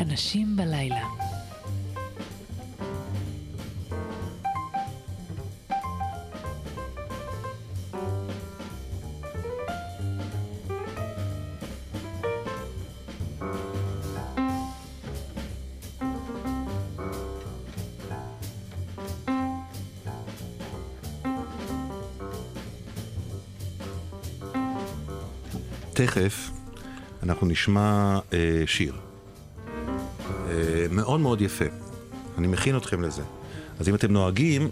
[0.00, 1.04] אנשים בלילה.
[25.92, 26.50] תכף
[27.22, 29.07] אנחנו נשמע אה, שיר.
[30.98, 31.64] מאוד מאוד יפה.
[32.38, 33.22] אני מכין אתכם לזה.
[33.80, 34.68] אז אם אתם נוהגים,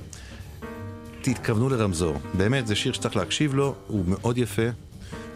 [1.22, 2.16] תתכוונו לרמזור.
[2.34, 4.62] באמת, זה שיר שצריך להקשיב לו, הוא מאוד יפה.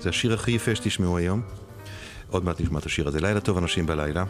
[0.01, 1.43] זה השיר הכי יפה שתשמעו היום.
[2.31, 3.21] עוד מעט נשמע את השיר הזה.
[3.21, 4.25] לילה טוב אנשים בלילה.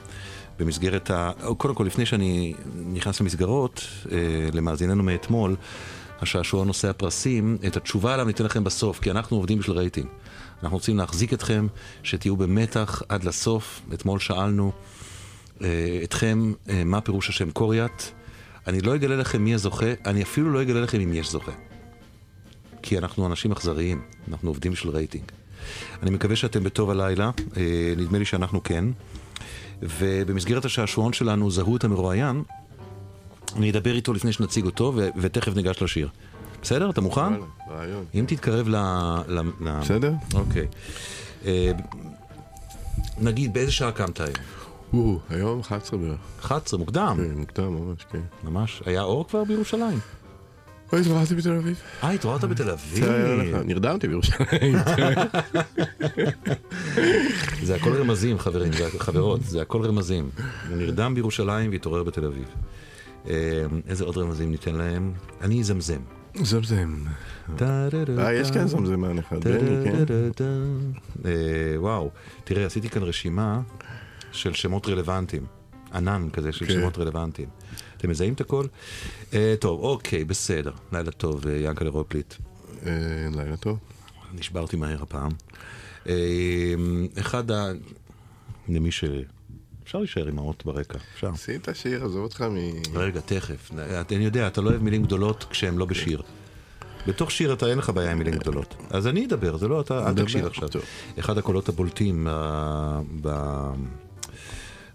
[0.58, 1.32] במסגרת ה...
[1.56, 2.54] קודם כל, לפני שאני
[2.92, 4.18] נכנס למסגרות, אה,
[4.52, 5.56] למאזיננו מאתמול,
[6.20, 10.06] השעשוע נושא הפרסים, את התשובה עליו ניתן לכם בסוף, כי אנחנו עובדים בשביל רייטינג.
[10.62, 11.66] אנחנו רוצים להחזיק אתכם,
[12.02, 13.80] שתהיו במתח עד לסוף.
[13.94, 14.72] אתמול שאלנו
[16.04, 18.02] אתכם אה, מה פירוש השם קוריאט.
[18.66, 21.52] אני לא אגלה לכם מי הזוכה, אני אפילו לא אגלה לכם אם יש זוכה.
[22.82, 25.24] כי אנחנו אנשים אכזריים, אנחנו עובדים בשביל רייטינג.
[26.02, 28.84] אני מקווה שאתם בטוב הלילה, אה, נדמה לי שאנחנו כן.
[29.82, 32.42] ובמסגרת השעשועון שלנו, זהו את המרואיין,
[33.56, 36.08] אני אדבר איתו לפני שנציג אותו, ו- ותכף ניגש לשיר.
[36.62, 36.90] בסדר?
[36.90, 37.32] אתה מוכן?
[37.70, 38.04] רעיון.
[38.14, 38.76] אם תתקרב ל...
[39.28, 39.40] ל...
[39.60, 39.80] ל...
[39.80, 40.12] בסדר?
[40.34, 40.66] אוקיי.
[41.46, 41.72] אה,
[43.18, 44.34] נגיד, באיזה שעה קמת היום?
[44.92, 46.18] או, היום 11 בערך.
[46.40, 47.16] 11, מוקדם.
[47.16, 48.20] כן, מוקדם ממש, כן.
[48.44, 48.82] ממש.
[48.86, 49.98] היה אור כבר בירושלים?
[50.92, 51.80] אוי, התעוררתי בתל אביב.
[52.02, 53.04] אה, התעוררת בתל אביב.
[53.64, 54.76] נרדמתי בירושלים.
[57.66, 60.30] זה הכל רמזים, חברים, חברות, זה הכל רמזים.
[60.68, 62.48] הוא נרדם בירושלים והתעורר בתל אביב.
[63.28, 65.12] אה, איזה עוד רמזים ניתן להם?
[65.40, 66.00] אני אזמזם.
[66.34, 66.94] זמזם.
[67.62, 70.04] אה, יש כאן זמזמן אחד, בני, כן?
[71.24, 71.30] אה,
[71.76, 72.10] וואו,
[72.44, 73.60] תראה, עשיתי כאן רשימה
[74.32, 75.46] של שמות רלוונטיים.
[75.94, 76.72] ענן כזה של כן.
[76.72, 77.48] שמות רלוונטיים.
[77.96, 78.66] אתם מזהים את הכל?
[79.34, 80.72] אה, טוב, אוקיי, בסדר.
[80.92, 82.34] לילה טוב, אה, ינקלה רוטבליט.
[82.86, 82.92] אה,
[83.34, 83.78] לילה טוב.
[84.34, 85.30] נשברתי מהר הפעם.
[86.08, 86.14] אה,
[87.20, 87.72] אחד ה...
[88.68, 89.04] למי ש...
[89.84, 91.30] אפשר להישאר עם האות ברקע, אפשר.
[91.34, 92.56] עשית שיר, עזוב אותך מ...
[92.94, 93.70] רגע, תכף.
[94.12, 96.22] אני יודע, אתה לא אוהב מילים גדולות כשהם לא בשיר.
[97.06, 98.74] בתוך שיר אתה אין לך בעיה עם מילים גדולות.
[98.90, 100.68] אז אני אדבר, זה לא אתה, אל תקשיב עכשיו.
[101.18, 102.26] אחד הקולות הבולטים
[103.22, 103.72] ב-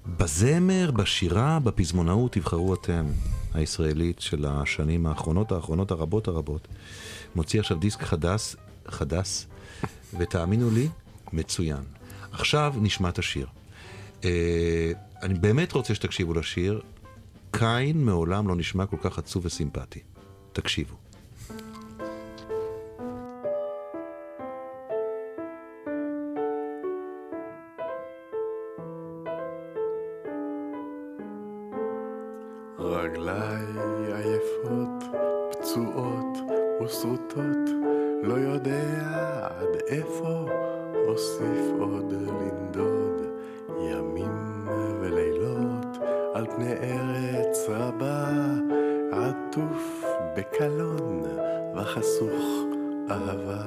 [0.08, 3.06] בזמר, בשירה, בפזמונאות, תבחרו אתם,
[3.54, 6.68] הישראלית של השנים האחרונות, האחרונות הרבות הרבות.
[7.36, 8.56] מוציא עכשיו דיסק חדש,
[8.88, 9.46] חדש,
[10.18, 10.90] ותאמינו לי,
[11.34, 11.84] מצוין.
[12.32, 13.48] עכשיו נשמע את השיר.
[14.24, 14.92] אה,
[15.24, 16.82] אני באמת רוצה שתקשיבו לשיר.
[17.52, 20.00] קין מעולם לא נשמע כל כך עצוב וסימפטי.
[20.54, 21.05] תקשיבו.
[41.08, 43.16] אוסיף עוד לנדוד.
[43.80, 44.68] ימים
[45.02, 45.98] ולילות
[46.34, 48.28] על פני ארץ רבה,
[49.12, 50.04] עטוף
[50.38, 51.24] בקלון
[51.76, 52.44] וחסוך
[53.10, 53.64] אהבה.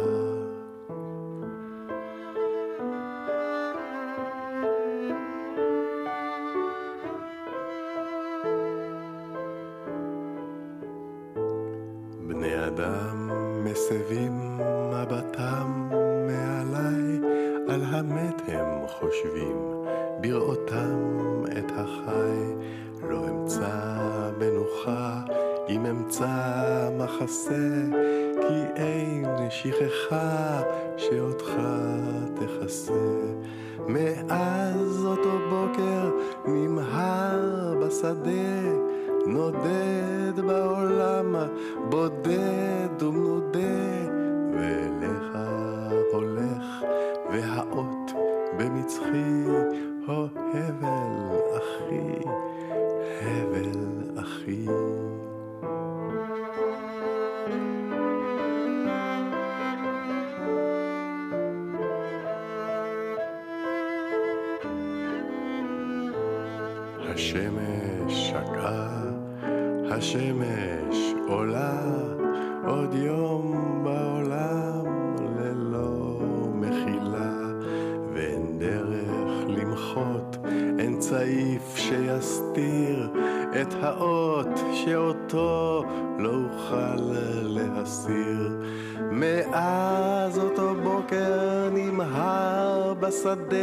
[89.58, 93.56] מאז אותו בוקר נמהר בשדה,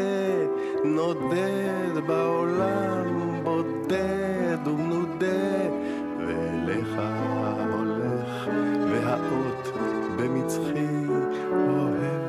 [0.84, 5.70] נודד בעולם בודד ומנודה,
[6.20, 7.02] ואליך
[7.72, 8.48] הולך
[8.92, 9.68] והאות
[10.18, 11.06] במצחי
[11.52, 12.25] אוהב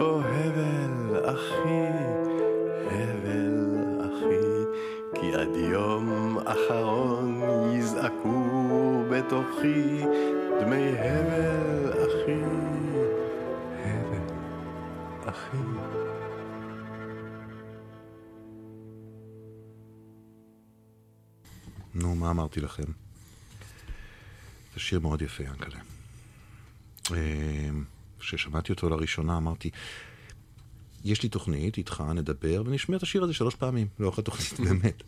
[0.00, 1.86] או הבל אחי,
[2.86, 4.64] הבל אחי,
[5.20, 7.42] כי עד יום אחרון
[7.74, 10.04] יזעקו בתוכי
[10.60, 12.42] דמי הבל אחי,
[13.84, 14.34] הבל
[15.24, 15.56] אחי.
[21.94, 22.92] נו, מה אמרתי לכם?
[24.74, 25.80] זה שיר מאוד יפה, ינקלה.
[28.20, 29.70] כששמעתי אותו לראשונה אמרתי,
[31.04, 35.02] יש לי תוכנית איתך, נדבר, ונשמע את השיר הזה שלוש פעמים, לאורך התוכנית, באמת.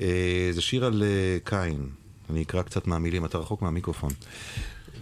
[0.00, 1.88] אה, זה שיר על אה, קין,
[2.30, 4.12] אני אקרא קצת מהמילים, אתה רחוק מהמיקרופון.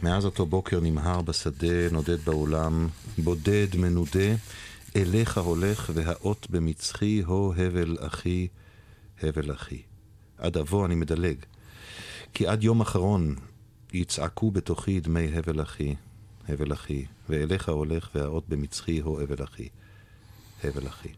[0.03, 4.35] מאז אותו בוקר נמהר בשדה, נודד בעולם, בודד, מנודה,
[4.97, 8.49] אליך הולך, והאות במצחי, הו הבל אחי,
[9.23, 9.83] הבל אחי.
[10.39, 11.37] עד אבוא אני מדלג.
[12.35, 13.35] כי עד יום אחרון
[13.93, 15.95] יצעקו בתוכי דמי הבל אחי,
[16.49, 19.69] הבל אחי, ואליך הולך והאות במצחי הו הבל אחי,
[20.65, 21.09] הבל אחי.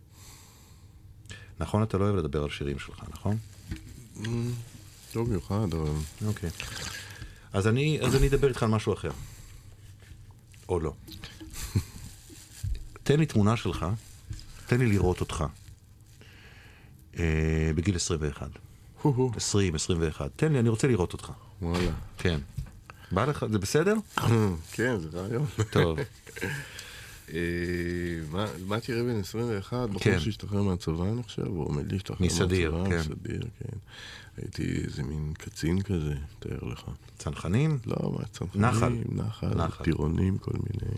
[1.60, 3.36] נכון, אתה לא אוהב לדבר על שירים שלך, נכון?
[5.14, 5.90] לא במיוחד, אבל...
[6.26, 6.50] אוקיי.
[7.52, 9.10] אז אני, אז אני אדבר איתך על משהו אחר.
[10.68, 10.92] או לא.
[13.02, 13.86] תן לי תמונה שלך,
[14.66, 15.44] תן לי לראות אותך.
[17.18, 18.50] אה, בגיל 21.
[19.02, 20.30] הו-הו, 20, 21.
[20.36, 21.32] תן לי, אני רוצה לראות אותך.
[21.62, 21.90] וואלה.
[22.18, 22.40] כן.
[23.12, 23.94] בא לך, זה בסדר?
[24.72, 25.46] כן, זה רעיון.
[25.70, 25.98] טוב.
[28.80, 29.90] תראה בן 21?
[29.90, 30.18] בחור.
[30.18, 32.90] שהשתחרר מהצבא, אני חושב, הוא עומד להשתחרר מסדיר, מהצבא.
[32.90, 32.98] כן.
[32.98, 33.78] מסדיר, כן.
[34.36, 36.84] הייתי איזה מין קצין כזה, תאר לך.
[37.18, 37.78] צנחנים?
[37.86, 39.54] לא, מה, צנחנים, נחל.
[39.54, 39.84] נחל.
[39.84, 40.94] טירונים, כל מיני.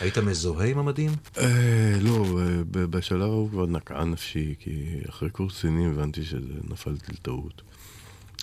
[0.00, 1.10] היית מזוהה עם המדים?
[1.38, 2.26] אה, לא,
[2.70, 7.62] בשלב ההוא כבר נקעה נפשי, כי אחרי קורס קצינים הבנתי שזה נפלתי לטעות.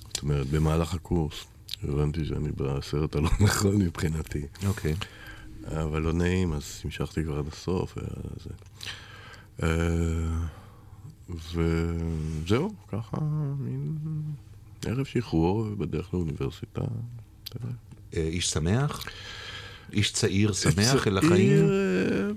[0.08, 1.46] זאת אומרת, במהלך הקורס
[1.84, 4.42] הבנתי שאני בסרט הלא נכון מבחינתי.
[4.66, 4.96] אוקיי.
[5.68, 7.98] אבל לא נעים, אז המשכתי כבר עד הסוף.
[9.64, 9.70] אה,
[11.30, 13.18] וזהו, ככה,
[13.60, 13.98] מין
[14.86, 16.82] ערב שחרור, ובדרך לאוניברסיטה.
[18.18, 19.06] אה, איש שמח?
[19.94, 21.70] איש צעיר שמח אל החיים?
[21.70, 22.30] אה,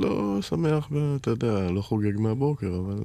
[0.00, 3.02] לא שמח, אתה יודע, לא חוגג מהבוקר, אבל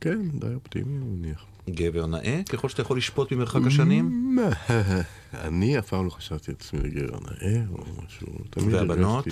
[0.00, 1.44] כן, די אופטימי, אני מניח.
[1.74, 2.40] גבר נאה?
[2.48, 4.36] ככל שאתה יכול לשפוט ממרחק השנים?
[5.34, 8.26] אני אף פעם לא חשבתי את עצמי לגבר נאה או משהו.
[8.70, 9.24] והבנות?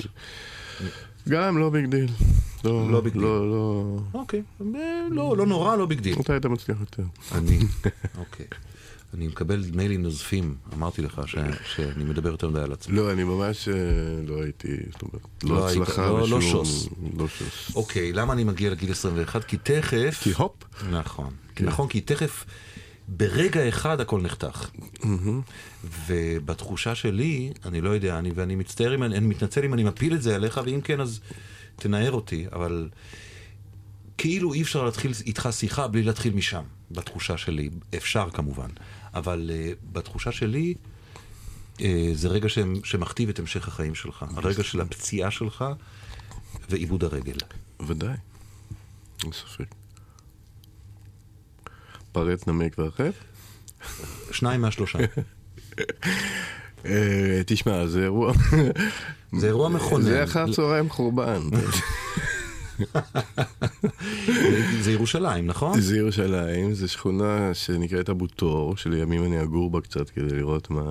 [1.28, 2.08] גם לא big deal.
[2.64, 3.22] לא big deal.
[3.22, 3.96] לא, לא...
[4.14, 4.42] אוקיי.
[4.74, 6.16] אה, לא, לא נורא, לא big deal.
[6.20, 7.02] אתה היית מצליח יותר.
[7.34, 7.58] אני,
[8.18, 8.46] אוקיי.
[9.14, 11.34] אני מקבל מיילים נוזפים, אמרתי לך ש-
[11.74, 12.96] שאני מדבר יותר מדי על עצמי.
[12.96, 13.74] לא, אני ממש אה,
[14.26, 16.88] לא הייתי, זאת אומרת, לא לא הצלחה לא- לא בשום- שוס.
[17.18, 17.76] לא שוס.
[17.76, 19.44] אוקיי, למה אני מגיע לגיל 21?
[19.44, 20.18] כי תכף...
[20.22, 20.52] כי הופ.
[20.90, 21.30] נכון.
[21.56, 21.64] כן.
[21.64, 22.44] נכון, כי תכף,
[23.08, 24.70] ברגע אחד הכל נחתך.
[26.06, 30.14] ובתחושה שלי, אני לא יודע, אני, ואני מצטער אם אני, אני מתנצל אם אני מפיל
[30.14, 31.20] את זה עליך, ואם כן, אז
[31.76, 32.88] תנער אותי, אבל
[34.18, 37.70] כאילו אי אפשר להתחיל איתך שיחה בלי להתחיל משם, בתחושה שלי.
[37.96, 38.68] אפשר כמובן,
[39.14, 40.74] אבל אה, בתחושה שלי,
[41.80, 44.24] אה, זה רגע ש- שמכתיב את המשך החיים שלך.
[44.36, 45.64] הרגע של הפציעה שלך
[46.70, 47.36] ועיבוד הרגל.
[47.86, 48.16] ודאי,
[49.24, 49.74] אין ספק.
[52.16, 53.10] פרט, נמק והרחב?
[54.30, 54.98] שניים מהשלושה.
[56.86, 58.32] אה, תשמע, זה אירוע...
[59.38, 60.04] זה אירוע מכונן.
[60.04, 61.40] זה אחר צהריים חורבן.
[64.80, 65.80] זה ירושלים, נכון?
[65.80, 70.82] זה ירושלים, זו שכונה שנקראת אבו תור, שלימים אני אגור בה קצת כדי לראות מה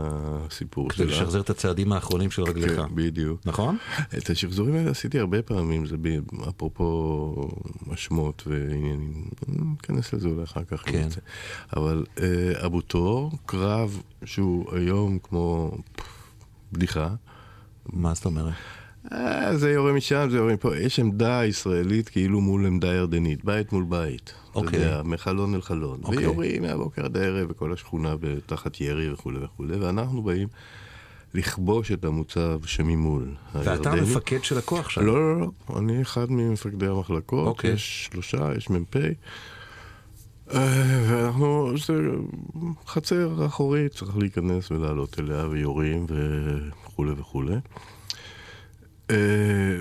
[0.50, 1.22] הסיפור כדי שלה.
[1.22, 2.76] לשחזר את הצעדים האחרונים של רגליך.
[2.76, 3.42] כן, בדיוק.
[3.46, 3.78] נכון?
[4.18, 7.34] את השחזורים האלה עשיתי הרבה פעמים, זה ב- אפרופו
[7.92, 10.82] השמות ועניינים, ניכנס לזה אולי אחר כך.
[10.86, 11.08] כן.
[11.76, 15.78] אבל אה, אבו תור, קרב שהוא היום כמו
[16.72, 17.10] בדיחה.
[17.94, 18.54] מה זאת אומרת?
[19.12, 20.78] אה, זה יורה משם, זה יורה מפה.
[20.78, 24.34] יש עמדה ישראלית כאילו מול עמדה ירדנית, בית מול בית.
[24.56, 24.80] אוקיי.
[24.80, 26.00] אתה יודע, מחלון אל חלון.
[26.04, 26.18] אוקיי.
[26.18, 30.48] ויורים מהבוקר עד הערב, וכל השכונה תחת ירי וכולי וכולי, ואנחנו באים
[31.34, 33.36] לכבוש את המוצב שממול.
[33.56, 34.00] ואתה הירדני.
[34.00, 35.06] המפקד של הכוח שם.
[35.06, 37.72] לא, לא, לא, אני אחד ממפקדי המחלקות, אוקיי.
[37.72, 38.96] יש שלושה, יש מ"פ.
[40.54, 41.94] אה, ואנחנו, זה
[42.88, 47.56] חצר אחורית, צריך להיכנס ולעלות אליה, ויורים וכולי וכולי.
[49.10, 49.78] אה,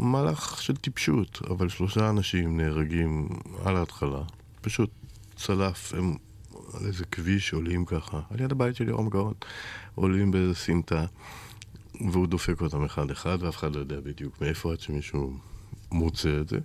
[0.00, 3.28] מהלך של טיפשות, אבל שלושה אנשים נהרגים
[3.64, 4.22] על ההתחלה.
[4.60, 4.90] פשוט
[5.36, 6.16] צלף, הם
[6.74, 9.34] על איזה כביש עולים ככה, על יד הבית של יורם גאון,
[9.94, 11.04] עולים באיזה סמטה.
[12.00, 15.32] והוא דופק אותם אחד-אחד, ואף אחד לא יודע בדיוק מאיפה עד שמישהו
[15.92, 16.58] מוצא את זה.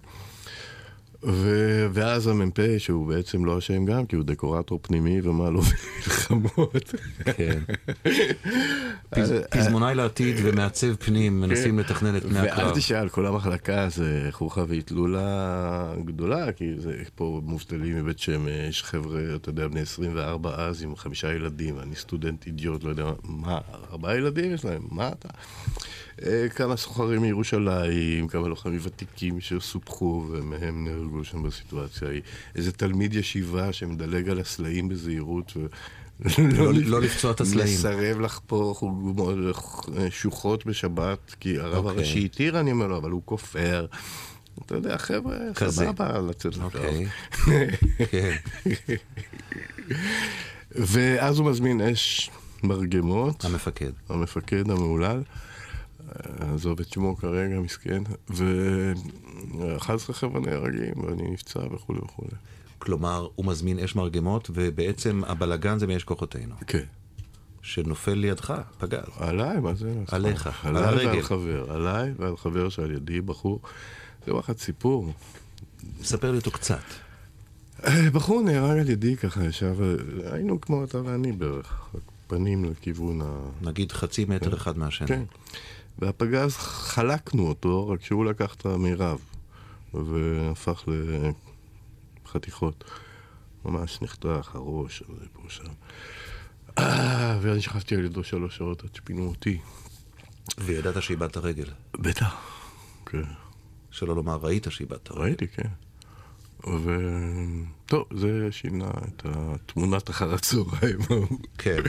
[1.25, 1.49] ו...
[1.93, 5.61] ואז המ"פ, שהוא בעצם לא אשם גם, כי הוא דקורטור פנימי ומה לא
[5.97, 6.93] מלחמות.
[7.37, 7.59] כן.
[9.15, 12.75] פז- פזמונאי לעתיד ומעצב פנים מנסים לתכנן את פני ואל הקרב.
[12.77, 15.53] תשאל, כל המחלקה זה חוכא ואטלולה
[16.05, 21.33] גדולה, כי זה פה מובטלים מבית שמש, חבר'ה, אתה יודע, בני 24 אז עם חמישה
[21.33, 23.57] ילדים, אני סטודנט אידיוט, לא יודע מה,
[23.91, 25.29] ארבעה ילדים יש להם, מה אתה?
[26.25, 32.21] אה, כמה סוחרים מירושלים, כמה לוחמים ותיקים שסופחו ומהם נהרגו שם בסיטואציה ההיא.
[32.55, 35.65] איזה תלמיד ישיבה שמדלג על הסלעים בזהירות ו...
[36.57, 37.73] לא- לא לפצוע את הסלעים.
[37.73, 38.91] מסרב לחפור
[40.09, 41.97] שוחות בשבת, כי הרב אוקיי.
[41.97, 43.85] הראשי התיר, אני אומר לו, אבל הוא כופר.
[44.65, 45.35] אתה יודע, חבר'ה.
[45.69, 46.65] סבבה לצאת לקרב.
[46.75, 47.07] אוקיי.
[48.11, 48.35] כן.
[50.75, 52.29] ואז הוא מזמין אש
[52.63, 53.45] מרגמות.
[53.45, 53.91] המפקד.
[54.09, 55.21] המפקד המהולל,
[56.39, 62.31] עזוב את שמו כרגע, מסכן, ו-11 חבר'ה נהרגים, ואני נפצע וכולי וכולי.
[62.79, 66.55] כלומר, הוא מזמין אש מרגמות, ובעצם הבלגן זה מאש כוחותינו.
[66.67, 66.83] כן.
[67.61, 68.99] שנופל לידך, פגז.
[69.19, 69.93] עליי, מה זה?
[70.07, 71.07] עליך, על עליי הרגל.
[71.07, 73.59] ועל חבר, עליי ועל חבר שעל ידי, בחור.
[74.25, 75.13] זה וואחד סיפור.
[76.03, 76.83] ספר לי אותו קצת.
[78.13, 79.75] בחור נהרג על ידי ככה, ישב,
[80.31, 81.95] היינו כמו אתה ואני בערך,
[82.27, 83.25] פנים לכיוון ה...
[83.61, 85.07] נגיד חצי מטר אחד מהשני.
[85.07, 85.23] כן.
[85.99, 89.19] והפגז, חלקנו אותו, רק שהוא לקח את המירב,
[89.93, 90.83] והפך
[92.25, 92.83] לחתיכות.
[93.65, 95.63] ממש נחתך, הראש, וזה פה שם.
[97.41, 99.59] ואני שכבתי על ידו שלוש שעות עד שפינו אותי.
[100.57, 101.69] וידעת שאיבדת רגל.
[101.93, 102.35] בטח.
[103.05, 103.23] כן.
[103.91, 105.21] שלא לומר, ראית שאיבדת רגל.
[105.21, 105.69] ראיתי, כן.
[106.67, 106.97] ו...
[107.85, 110.99] טוב, זה שינה את התמונת אחר הצהריים
[111.57, 111.81] כן.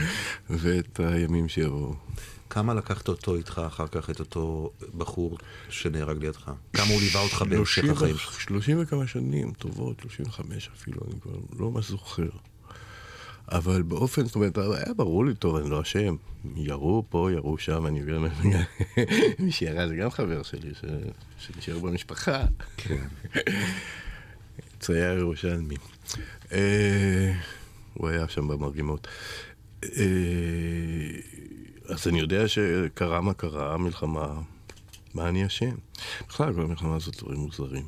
[0.49, 1.95] ואת הימים שיבואו.
[2.49, 5.37] כמה לקחת אותו איתך אחר כך, את אותו בחור
[5.69, 6.51] שנהרג לידך?
[6.73, 8.15] כמה הוא ליווה אותך בהמשך החיים?
[8.39, 12.29] שלושים וכמה שנים טובות, שלושים וחמש אפילו, אני כבר לא ממש זוכר.
[13.51, 16.15] אבל באופן, זאת אומרת, היה ברור לי, טוב, אני לא אשם.
[16.55, 18.25] ירו פה, ירו שם, אני גם...
[19.39, 20.85] מי שירה זה גם חבר שלי, ש...
[21.37, 22.43] שנשאר במשפחה.
[22.77, 23.07] כן.
[24.79, 25.75] צייר ירושלמי.
[26.51, 27.33] אה,
[27.93, 29.07] הוא היה שם במרגמות.
[31.87, 34.41] אז אני יודע שקרה מה קרה, מלחמה,
[35.13, 35.75] מה אני אשם?
[36.27, 37.85] בכלל, כל המלחמה הזאת דברים מוזרים.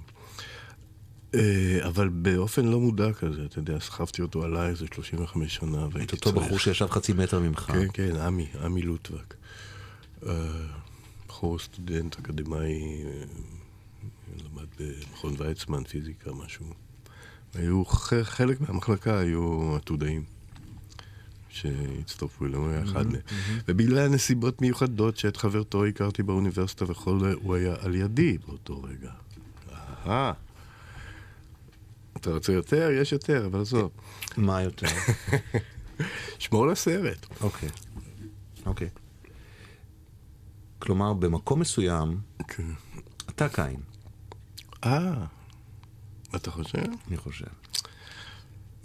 [1.36, 5.96] אה, אבל באופן לא מודע כזה, אתה יודע, סחבתי אותו עליי איזה 35 שנה, את
[5.96, 7.60] והייתי אותו בחור שישב חצי מטר ממך.
[7.60, 9.36] כן, כן, עמי, עמי לוטבק.
[10.26, 10.32] אה,
[11.28, 13.24] בחור סטודנט אקדמאי, אה,
[14.44, 16.66] למד במכון ויצמן, פיזיקה, משהו.
[17.54, 17.86] היו,
[18.24, 20.24] חלק מהמחלקה היו עתודאים
[21.62, 23.22] שהצטרפו אלינו, היה אחד מהם.
[23.68, 29.12] ובגלל נסיבות מיוחדות שאת חברתו הכרתי באוניברסיטה וכל, הוא היה על ידי באותו רגע.
[30.06, 30.34] אהה.
[32.18, 32.90] אתה רוצה יותר?
[33.02, 33.92] יש יותר, אבל עזוב.
[34.38, 34.88] מה יותר?
[36.40, 37.26] שמור לסרט.
[37.42, 37.70] אוקיי.
[38.66, 38.90] אוקיי.
[40.80, 42.64] כלומר, במקום מסוים, כן.
[43.30, 43.80] אתה קין,
[44.84, 45.26] אה,
[46.36, 46.84] אתה חושב?
[47.08, 47.46] אני חושב.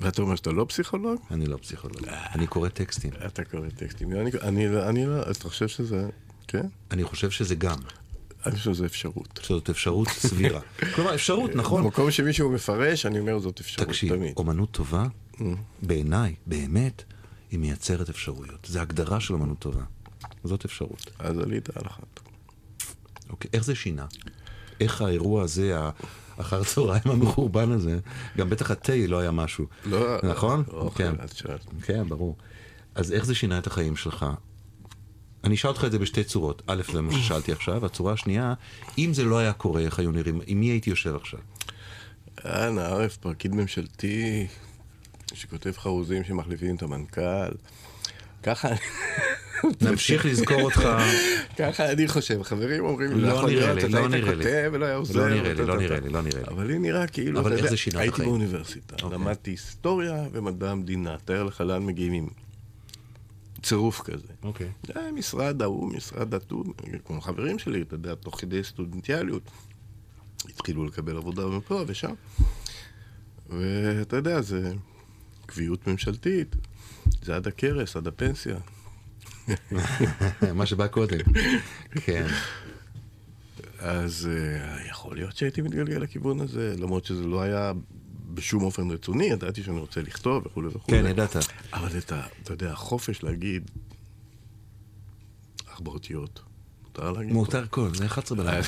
[0.02, 1.20] ואתה אומר שאתה לא פסיכולוג?
[1.30, 3.10] אני לא פסיכולוג, אני קורא טקסטים.
[3.26, 4.12] אתה קורא טקסטים.
[4.12, 6.08] אני, אני, לא- אני אתה חושב שזה,
[6.48, 6.66] כן?
[6.90, 7.78] אני חושב שזה גם,
[8.46, 9.40] אני חושב שזו אפשרות.
[9.42, 10.60] שזאת אפשרות סבירה.
[10.94, 11.82] כלומר, אפשרות, נכון.
[11.84, 14.34] במקום שמישהו מפרש, אני אומר זאת אפשרות תקשיב, תמיד.
[14.36, 15.06] אומנות טובה,
[15.82, 17.02] בעיניי, באמת,
[17.50, 18.66] היא מייצרת אפשרויות.
[18.70, 19.82] זו הגדרה של אומנות טובה.
[20.44, 21.10] זאת אפשרות.
[21.18, 22.20] אז עלית על אחת.
[23.30, 24.06] אוקיי, איך זה שינה?
[24.80, 25.78] איך האירוע הזה,
[26.36, 27.98] אחר הצהריים המחורבן הזה,
[28.36, 29.66] גם בטח התה לא היה משהו.
[29.84, 30.64] לא, נכון?
[30.72, 31.14] אוכל, כן.
[31.82, 32.36] כן, ברור.
[32.94, 34.26] אז איך זה שינה את החיים שלך?
[35.44, 36.62] אני אשאל אותך את זה בשתי צורות.
[36.66, 38.54] א', זה מה ששאלתי עכשיו, הצורה השנייה,
[38.98, 41.40] אם זה לא היה קורה, איך היו נראים, עם מי הייתי יושב עכשיו?
[42.44, 44.46] אנא ערף, פקיד ממשלתי,
[45.34, 47.52] שכותב חרוזים שמחליפים את המנכ"ל.
[48.42, 48.68] ככה,
[49.80, 50.88] נמשיך לזכור אותך,
[51.58, 52.42] ככה אני חושב.
[52.42, 54.44] חברים אומרים לא נראה לי, אתה לא נראה לי.
[54.44, 55.20] כותב ולא היה עוזר.
[55.20, 56.00] לא נראה לי, לא נראה.
[56.00, 56.46] לי, לא נראה לי.
[56.48, 58.22] אבל לי נראה כאילו, אבל איך זה שינה את הייתי?
[58.22, 59.18] באוניברסיטה, אוקיי.
[59.18, 61.16] למדתי היסטוריה ומדע המדינה.
[61.24, 62.28] תאר לך לאן מגיעים עם
[63.62, 64.28] צירוף כזה.
[64.42, 64.68] אוקיי.
[64.86, 66.64] זה משרד ההוא, משרד ההוא,
[67.04, 69.50] כמו חברים שלי, אתה יודע, תוך כדי סטודנטיאליות,
[70.48, 72.14] התחילו לקבל עבודה מפה ושם.
[73.50, 74.72] ואתה יודע, זה
[75.46, 76.56] קביעות ממשלתית,
[77.22, 78.56] זה עד הכרס, עד הפנסיה.
[80.54, 81.18] מה שבא קודם.
[82.04, 82.26] כן.
[83.78, 87.72] אז uh, יכול להיות שהייתי מתגלגל לכיוון הזה, למרות שזה לא היה
[88.34, 91.02] בשום אופן רצוני, ידעתי שאני רוצה לכתוב וכולי וכולי.
[91.02, 91.36] כן, ידעת.
[91.72, 92.22] אבל את ה...
[92.42, 93.70] אתה יודע, החופש להגיד
[95.74, 96.40] ארבע אותיות.
[96.84, 97.32] מותר להגיד?
[97.32, 98.62] מותר כל, זה 11 בלילה.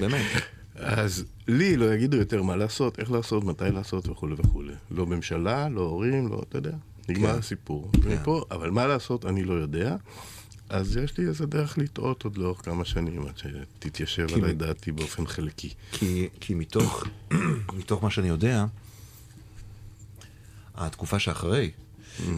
[0.00, 0.26] באמת.
[0.74, 4.72] אז לי לא יגידו יותר מה לעשות, איך לעשות, מתי לעשות וכולי וכולי.
[4.90, 6.74] לא ממשלה, לא הורים, לא, אתה יודע.
[7.08, 7.38] נגמר כן.
[7.38, 7.90] הסיפור.
[7.92, 8.08] כן.
[8.08, 9.96] מפה, אבל מה לעשות, אני לא יודע.
[10.68, 14.92] אז יש לי איזה דרך לטעות עוד לאורך כמה שנים, עד שתתיישב עליי מ- דעתי
[14.92, 15.74] באופן חלקי.
[15.92, 17.04] כי, כי מתוך,
[17.78, 18.64] מתוך מה שאני יודע,
[20.74, 21.70] התקופה שאחרי,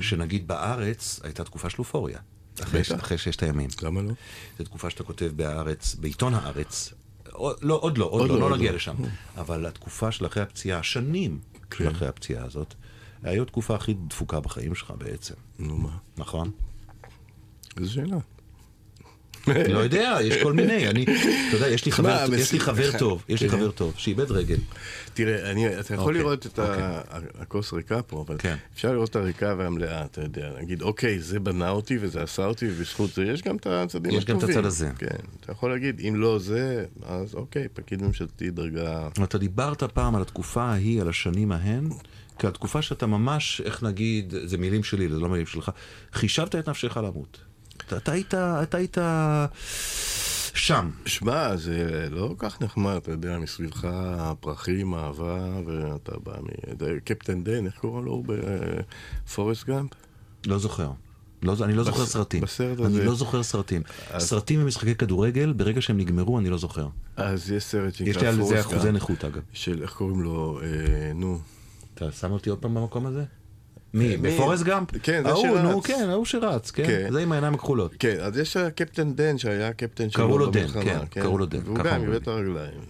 [0.00, 2.18] שנגיד בארץ, הייתה תקופה של אופוריה.
[2.62, 2.94] אחרי, בטח.
[2.94, 3.68] אחרי ששת הימים.
[3.82, 4.12] למה לא?
[4.58, 6.92] זו תקופה שאתה כותב בהארץ, בעיתון הארץ.
[7.32, 8.76] עוד לא, עוד לא, עוד, לא, לא, לא עוד נגיע לא.
[8.76, 8.94] לשם.
[9.37, 11.38] אבל התקופה של אחרי הפציעה, השנים
[11.74, 11.87] של כן.
[11.90, 12.74] אחרי הפציעה הזאת,
[13.22, 15.96] היו התקופה הכי דפוקה בחיים שלך בעצם, נו מה?
[16.16, 16.50] נכון?
[17.81, 18.16] איזו שאלה.
[19.68, 21.12] לא יודע, יש כל מיני, אני, אתה
[21.57, 23.57] יודע, יש לי חבר, יש לי חבר טוב, יש לי כן.
[23.57, 24.57] חבר טוב, שאיבד רגל.
[25.14, 27.00] תראה, אני, אתה יכול אוקיי, לראות את ה-
[27.38, 28.57] הכוס ריקה פה, אבל כן.
[28.74, 32.66] אפשר לראות את הריקה והמלאה, אתה יודע, להגיד, אוקיי, זה בנה אותי וזה עשה אותי,
[32.70, 34.59] ובזכות זה יש גם את הצדים יש גם את הטובים.
[34.59, 34.90] הצד הזה.
[34.98, 35.07] כן,
[35.40, 39.09] אתה יכול להגיד, אם לא זה, אז אוקיי, פקיד ממשלתי דרגה...
[39.22, 41.88] אתה דיברת פעם על התקופה ההיא, על השנים ההן,
[42.38, 45.70] כתקופה שאתה ממש, איך נגיד, זה מילים שלי, זה לא מילים שלך,
[46.12, 47.38] חישבת את נפשך למות.
[47.87, 48.96] אתה, אתה היית, אתה היית
[50.55, 50.90] שם.
[51.07, 53.88] שמע, זה לא כל כך נחמד, אתה יודע, מסביבך
[54.40, 56.46] פרחים, אהבה, ואתה בא מ...
[57.05, 58.22] קפטן דן, איך קוראים לו?
[58.27, 59.90] בפורסט גאמפ?
[60.46, 60.90] לא זוכר.
[61.42, 62.40] לא, אני לא זוכר בס- סרטים.
[62.42, 63.83] בסרט אני הזה- לא זוכר סרטים.
[64.11, 66.88] אז- סרטים ומשחקי כדורגל, ברגע שהם נגמרו, אני לא זוכר.
[67.16, 69.42] אז יש סרט יש לי שנקרא על זה פורסט אחוזי גאמפ, נכות, אגב.
[69.53, 70.61] של, איך קוראים לו?
[70.62, 70.66] אה,
[71.14, 71.38] נו.
[71.98, 73.24] אתה שם אותי עוד פעם במקום הזה?
[73.94, 74.16] מי?
[74.16, 74.88] בפורסט גאמפ?
[75.02, 75.62] כן, זה ההוא, שרץ.
[75.62, 76.87] נו, כן, ההוא שרץ, כן.
[76.87, 77.12] כן.
[77.12, 77.94] זה עם העיניים הכחולות.
[77.98, 81.46] כן, אז יש קפטן דן שהיה קפטן שלו קראו לו דן, במלחמה, כן, קראו לו
[81.46, 82.80] דן, והוא גם איבד את הרגליים.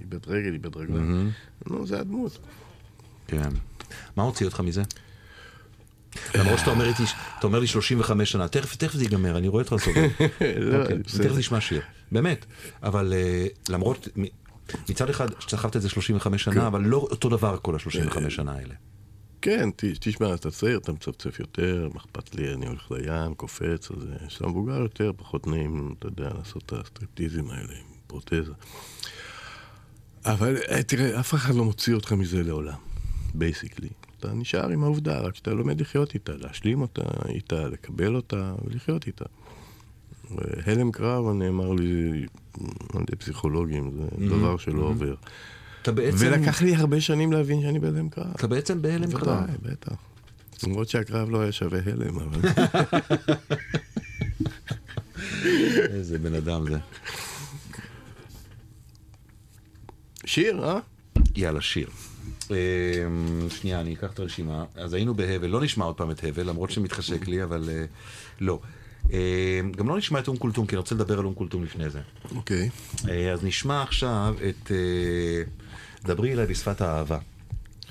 [0.00, 1.30] איבד רגל, איבד רגליים.
[1.66, 2.38] נו, זה הדמות.
[3.26, 3.48] כן.
[4.16, 4.82] מה הוציא אותך מזה?
[6.34, 7.02] למרות שאתה אומר, איתי,
[7.38, 10.00] אתה אומר לי 35 שנה, תכף, תכף זה ייגמר, אני רואה אותך סובל.
[10.60, 10.98] לא, אוקיי.
[11.02, 11.80] תכף נשמע שיר,
[12.12, 12.46] באמת.
[12.82, 14.08] אבל אה, למרות,
[14.88, 16.52] מצד אחד, שסחבת את זה 35 כן.
[16.52, 18.74] שנה, אבל לא אותו דבר כל ה-35 שנה האלה.
[19.42, 19.68] כן,
[20.00, 24.28] תשמע, אתה צעיר, אתה מצפצף יותר, מה אכפת לי, אני הולך לים, קופץ, אז אה,
[24.28, 28.52] כשאתה מבוגר יותר, פחות נעים, אתה יודע, לעשות את הסטריפטיזים האלה עם פרוטזה.
[30.24, 32.78] אבל אה, תראה, אף אחד לא מוציא אותך מזה לעולם,
[33.34, 33.88] basically.
[34.18, 39.06] אתה נשאר עם העובדה, רק שאתה לומד לחיות איתה, להשלים אותה איתה, לקבל אותה ולחיות
[39.06, 39.24] איתה.
[40.66, 42.26] הלם קרב, נאמר לי
[42.94, 45.14] על ידי פסיכולוגים, זה דבר שלא עובר.
[45.82, 48.32] אתה בעצם, ולקח לי הרבה שנים להבין שאני בהלם קרב.
[48.36, 49.46] אתה בעצם בהלם קרב.
[49.46, 49.92] בוודאי, בטח.
[50.66, 52.48] למרות שהקרב לא היה שווה הלם, אבל...
[55.94, 56.78] איזה בן אדם זה.
[60.26, 60.78] שיר, אה?
[61.36, 61.88] יאללה, שיר.
[62.50, 62.54] אמ,
[63.50, 64.64] שנייה, אני אקח את הרשימה.
[64.74, 67.84] אז היינו בהבל, לא נשמע עוד פעם את הבל, למרות שמתחשק לי, אבל אה,
[68.40, 68.60] לא.
[69.12, 71.90] אמ, גם לא נשמע את אום כולתום, כי אני רוצה לדבר על אום כולתום לפני
[71.90, 72.00] זה.
[72.36, 72.70] אוקיי.
[73.08, 75.42] אה, אז נשמע עכשיו את אה,
[76.04, 77.18] דברי אליי בשפת האהבה.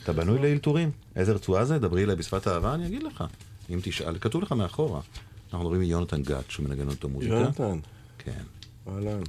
[0.04, 0.92] אתה בנוי לאלתורים?
[1.16, 1.80] איזה רצועה זה?
[1.80, 2.74] דברי אליי בשפת האהבה?
[2.74, 3.24] אני אגיד לך.
[3.70, 5.02] אם תשאל, כתוב לך מאחורה.
[5.46, 7.34] אנחנו מדברים מיונתן גת, שהוא מנגן אותו מוזיקה.
[7.34, 7.80] יונתן,
[8.18, 8.44] כן.
[8.88, 9.22] אהלן.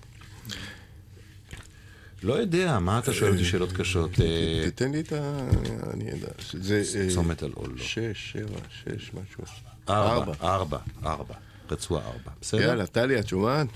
[2.22, 4.10] לא יודע, מה אתה שואל אותי שאלות קשות?
[4.20, 5.48] אה, תתן לי את ה...
[5.94, 6.28] אני יודע.
[6.52, 6.82] זה...
[6.96, 7.70] אה, צומת על עול.
[7.76, 7.84] לא.
[7.84, 9.44] שש, שבע, שש, משהו.
[9.88, 11.34] ארבע, ארבע, ארבע.
[11.72, 12.30] רצועה ארבע.
[12.40, 12.60] בסדר?
[12.60, 13.66] יאללה, טלי, את שומעת?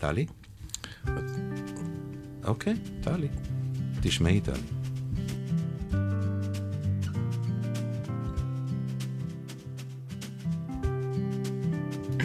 [0.00, 0.26] טלי?
[2.44, 3.28] אוקיי, טלי.
[4.00, 4.62] תשמעי, טלי.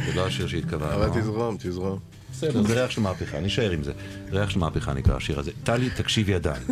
[0.05, 0.93] זה לא השיר שהתכוונו.
[0.93, 1.99] אבל תזרום, תזרום.
[2.31, 3.93] בסדר, זה ריח של מהפכה, נשאר עם זה.
[4.29, 5.51] ריח של מהפכה נקרא השיר הזה.
[5.63, 6.63] טלי, תקשיבי עדיין.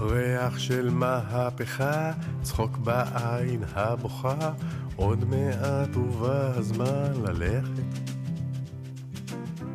[0.00, 2.12] ריח של מהפכה,
[2.42, 4.52] צחוק בעין הבוכה,
[5.00, 7.82] עוד מעט ובא הזמן ללכת.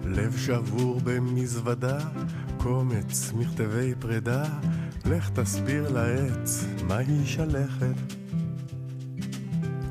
[0.03, 1.99] לב שבור במזוודה,
[2.57, 4.43] קומץ מכתבי פרידה,
[5.05, 7.95] לך תסביר לעץ מהי שלכת.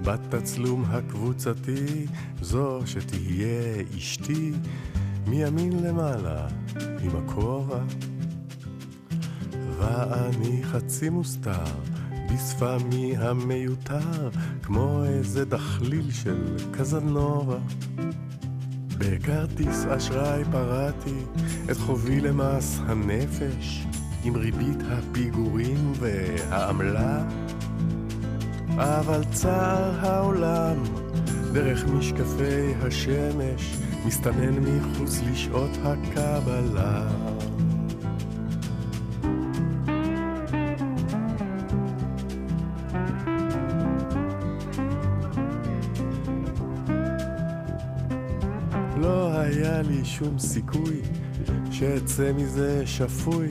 [0.02, 2.06] בתצלום הקבוצתי,
[2.40, 4.52] זו שתהיה אשתי,
[5.26, 6.48] מימין למעלה,
[7.00, 7.84] עם הכובע.
[9.78, 11.64] ואני חצי מוסתר,
[12.34, 14.30] בשפמי המיותר,
[14.62, 17.56] כמו איזה דחליל של קזנובה.
[18.98, 21.18] בכרטיס אשראי פרעתי
[21.70, 23.86] את חובי למס הנפש,
[24.24, 27.24] עם ריבית הפיגורים והעמלה.
[28.76, 30.76] אבל צער העולם,
[31.52, 37.08] דרך משקפי השמש, מסתנן מחוץ לשעות הקבלה.
[50.18, 51.00] שום סיכוי
[51.70, 53.48] שאצא מזה שפוי,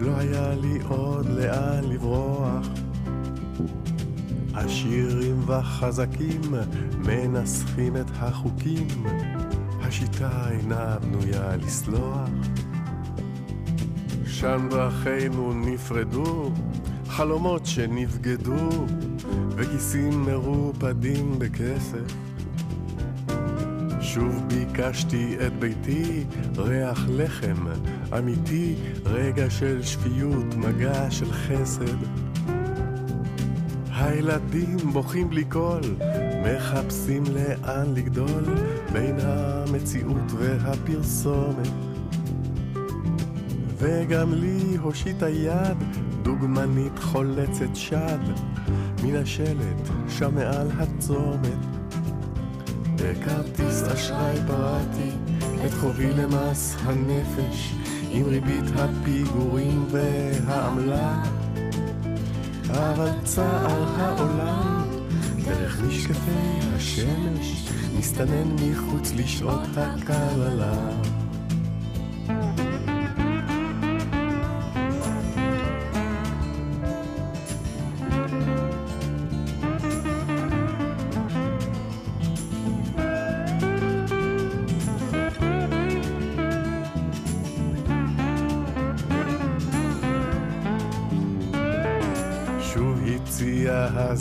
[0.00, 2.66] לא היה לי עוד לאן לברוח.
[4.54, 6.40] עשירים וחזקים
[6.98, 8.86] מנסחים את החוקים,
[9.80, 12.30] השיטה אינה בנויה לסלוח.
[14.26, 16.50] שם דרכינו נפרדו,
[17.08, 18.68] חלומות שנבגדו,
[19.56, 22.21] וכיסים מרופדים בכסף.
[24.14, 26.24] שוב ביקשתי את ביתי,
[26.56, 27.66] ריח לחם
[28.18, 31.96] אמיתי, רגע של שפיות, מגע של חסד.
[33.90, 35.80] הילדים בוכים בלי קול,
[36.44, 38.44] מחפשים לאן לגדול
[38.92, 41.68] בין המציאות והפרסומת.
[43.78, 45.76] וגם לי הושיטה יד,
[46.22, 48.22] דוגמנית חולצת שד,
[49.04, 51.58] מן השלט שם מעל הצומת.
[52.96, 53.51] בכרטיס
[53.92, 55.10] אשראי פרעתי
[55.66, 57.74] את חובי למס הנפש,
[58.10, 61.22] עם ריבית הפיגורים והעמלה.
[62.70, 64.84] אבל צער העולם,
[65.44, 70.90] דרך משקפי השמש, מסתנן מחוץ לשעות הקבלה.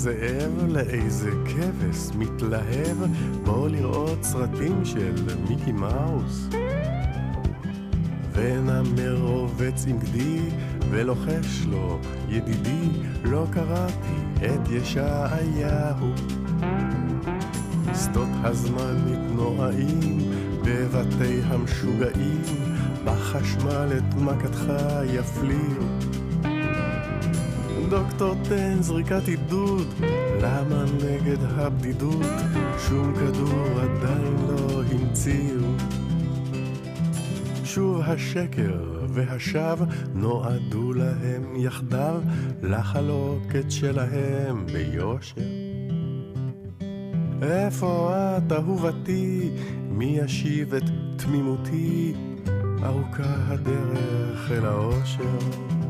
[0.02, 2.98] הזאב לאיזה כבש מתלהב,
[3.44, 5.14] בוא לראות סרטים של
[5.50, 6.48] מיקי מאוס.
[8.34, 10.40] ונמר רובץ עם גדי
[10.90, 12.90] ולוחש לו, ידידי,
[13.24, 16.14] לא קראתי את ישעיהו.
[17.96, 20.20] שדות הזמן מתנועעים
[20.66, 22.42] בבתי המשוגעים,
[23.06, 24.74] בחשמל את מכתך
[25.06, 26.21] יפליאו.
[27.92, 29.88] דוקטור תן זריקת עידוד,
[30.42, 32.26] למה נגד הבדידות
[32.88, 35.68] שום כדור עדיין לא המציאו?
[37.64, 42.22] שוב השקר והשווא נועדו להם יחדיו
[42.64, 45.42] לחלוקת שלהם ביושר.
[47.42, 49.50] איפה את אהובתי?
[49.90, 50.84] מי ישיב את
[51.16, 52.14] תמימותי?
[52.84, 55.81] ארוכה הדרך אל האושר.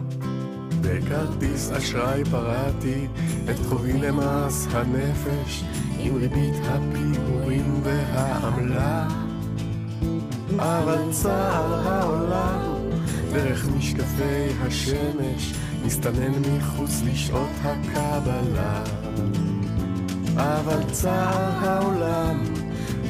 [0.82, 3.08] בכרטיס אשראי פרעתי
[3.50, 5.64] את חובי למס הנפש
[6.00, 9.08] עם ריבית הפיגורים והעמלה.
[10.58, 12.82] אבל צער העולם
[13.34, 15.54] דרך משקפי השמש
[15.86, 18.84] מסתנן מחוץ לשעות הקבלה.
[20.36, 22.44] אבל צער העולם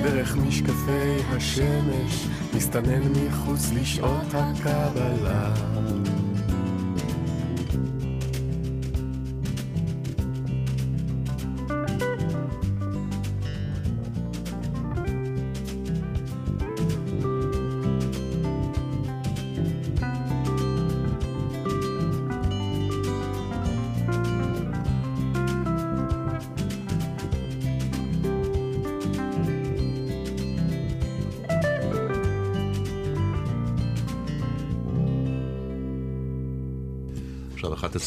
[0.04, 5.54] דרך משקפי השמש מסתנן מחוץ לשעות הקבלה.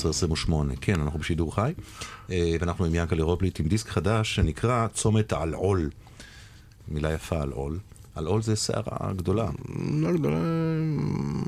[0.07, 1.73] עכשיו 11.28, כן, אנחנו בשידור חי,
[2.31, 5.90] אה, ואנחנו עם יענקלה רוטבליט עם דיסק חדש שנקרא צומת העלעול.
[6.88, 7.79] מילה יפה, עלעול.
[8.14, 9.47] עלעול זה סערה גדולה.
[9.90, 10.40] לא גדולה,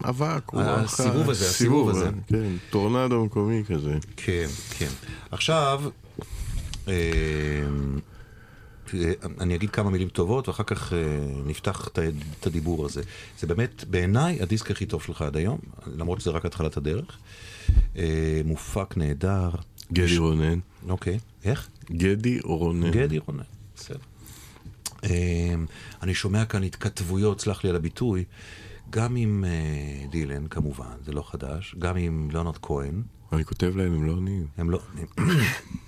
[0.09, 0.42] אבק.
[0.55, 2.11] הסיבוב הזה, הסיבוב הזה.
[2.27, 3.99] כן, טורנדו מקומי כזה.
[4.16, 4.90] כן, כן.
[5.31, 5.83] עכשיו,
[6.88, 6.95] אה,
[9.40, 10.99] אני אגיד כמה מילים טובות, ואחר כך אה,
[11.46, 11.88] נפתח
[12.40, 13.03] את הדיבור הזה.
[13.38, 17.18] זה באמת, בעיניי, הדיסק הכי טוב שלך עד היום, למרות שזה רק התחלת הדרך.
[17.96, 19.51] אה, מופק נהדר.
[19.92, 20.59] גדי רונן.
[20.88, 21.68] אוקיי, איך?
[21.90, 22.90] גדי רונן.
[22.90, 23.42] גדי רונן,
[23.77, 23.99] בסדר.
[26.03, 28.25] אני שומע כאן התכתבויות, סלח לי על הביטוי,
[28.90, 29.44] גם עם
[30.11, 33.03] דילן, כמובן, זה לא חדש, גם עם ליאונרד כהן.
[33.33, 34.46] אני כותב להם, הם לא עונים.
[34.59, 35.07] הם לא עונים.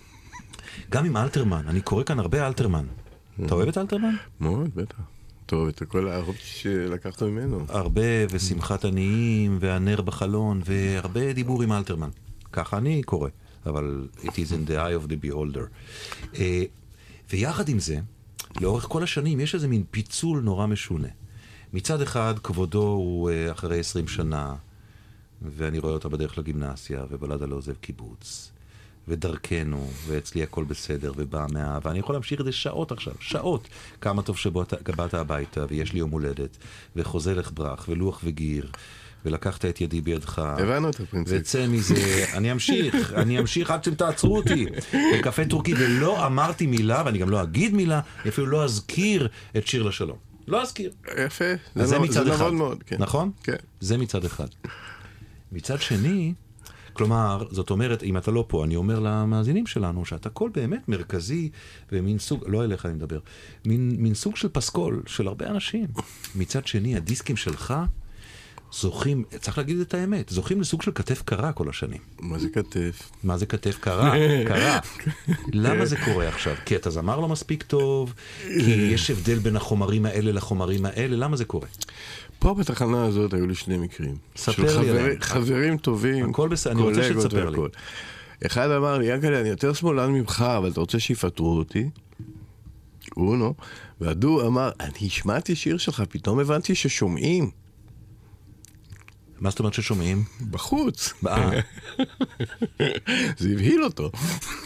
[0.91, 2.87] גם עם אלתרמן, אני קורא כאן הרבה אלתרמן.
[3.47, 4.15] אתה אוהב את אלתרמן?
[4.41, 4.99] מאוד, בטח.
[5.47, 7.65] טוב, את כל האהוב שלקחת ממנו.
[7.69, 12.09] הרבה, ושמחת עניים, והנר בחלון, והרבה דיבור עם אלתרמן.
[12.53, 13.29] ככה אני קורא,
[13.67, 15.69] אבל it is in the eye of the beholder.
[16.35, 16.39] Uh,
[17.31, 17.99] ויחד עם זה,
[18.61, 21.09] לאורך כל השנים יש איזה מין פיצול נורא משונה.
[21.73, 24.55] מצד אחד, כבודו הוא uh, אחרי 20 שנה,
[25.43, 28.53] ואני רואה אותה בדרך לגימנסיה, ובלדה לא עוזב קיבוץ.
[29.09, 31.90] ודרכנו, ואצלי הכל בסדר, ובא מהאהבה.
[31.90, 33.68] אני יכול להמשיך את זה שעות עכשיו, שעות.
[34.01, 36.57] כמה טוב שבאת הביתה, ויש לי יום הולדת,
[36.97, 38.71] וחוזה לך ברח, ולוח וגיר.
[39.25, 40.38] ולקחת את ידי בידך.
[40.38, 41.35] הבנו את הפרינציפ.
[41.40, 44.66] וצא מזה, אני אמשיך, אני אמשיך עד שאתם תעצרו אותי.
[45.18, 49.83] בקפה טורקי, ולא אמרתי מילה, ואני גם לא אגיד מילה, אפילו לא אזכיר את שיר
[49.83, 50.16] לשלום.
[50.49, 50.90] לא אזכיר.
[51.27, 51.44] יפה,
[51.75, 52.35] זה, זה מצד זה אחד.
[52.35, 52.97] נכון מאוד, כן.
[52.99, 53.31] נכון?
[53.42, 53.57] כן.
[53.81, 54.49] זה מצד אחד.
[55.53, 56.35] מצד שני,
[56.99, 61.51] כלומר, זאת אומרת, אם אתה לא פה, אני אומר למאזינים שלנו שאתה קול באמת מרכזי
[61.93, 63.19] ומין סוג, לא אליך אני מדבר,
[63.67, 65.87] מין, מין סוג של פסקול של הרבה אנשים.
[66.35, 67.75] מצד שני, הדיסקים שלך
[68.73, 72.01] זוכים, צריך להגיד את האמת, זוכים לסוג של כתף קרה כל השנים.
[72.21, 73.11] מה זה כתף?
[73.25, 74.15] מה זה כתף קרה?
[74.49, 74.79] קרה.
[75.53, 76.55] למה זה קורה עכשיו?
[76.65, 78.15] כי אתה זמר לא מספיק טוב?
[78.43, 81.17] כי יש הבדל בין החומרים האלה לחומרים האלה?
[81.17, 81.67] למה זה קורה?
[82.39, 84.17] פה בתחנה הזאת היו לי שני מקרים.
[84.37, 85.21] ספר לי עליהם.
[85.21, 87.59] חברים טובים, הכל בסדר, אני רוצה שתספר לי.
[88.47, 91.91] אחד אמר לי, ינקלה, אני יותר שמאלן ממך, אבל אתה רוצה שיפטרו אותי?
[93.17, 93.55] אונו.
[94.01, 97.51] והדו אמר, אני השמעתי שיר שלך, פתאום הבנתי ששומעים.
[99.40, 100.24] מה זאת אומרת ששומעים?
[100.51, 101.12] בחוץ.
[101.27, 101.51] אה,
[103.38, 104.11] זה הבהיל אותו.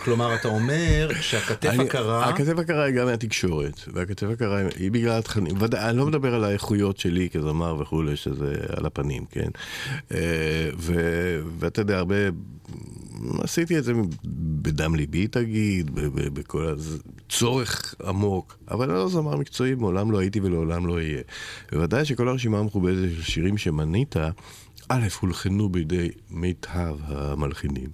[0.04, 2.28] כלומר, אתה אומר שהכתף הקרה...
[2.28, 5.56] הכתף הקרה היא גם מהתקשורת, והכתף הקרה היא בגלל התכנים.
[5.74, 9.48] אני לא מדבר על האיכויות שלי כזמר וכולי, שזה על הפנים, כן?
[10.12, 12.16] אה, ו- ואתה יודע, הרבה...
[13.38, 13.92] עשיתי את זה
[14.62, 15.90] בדם ליבי, תגיד,
[16.32, 16.74] בכל
[17.26, 21.22] הצורך עמוק, אבל אני לא זמר מקצועי, מעולם לא הייתי ולעולם לא אהיה.
[21.72, 24.16] בוודאי שכל הרשימה המכובדת של שירים שמנית,
[24.92, 27.90] א', הולחנו בידי מיטב המלחינים.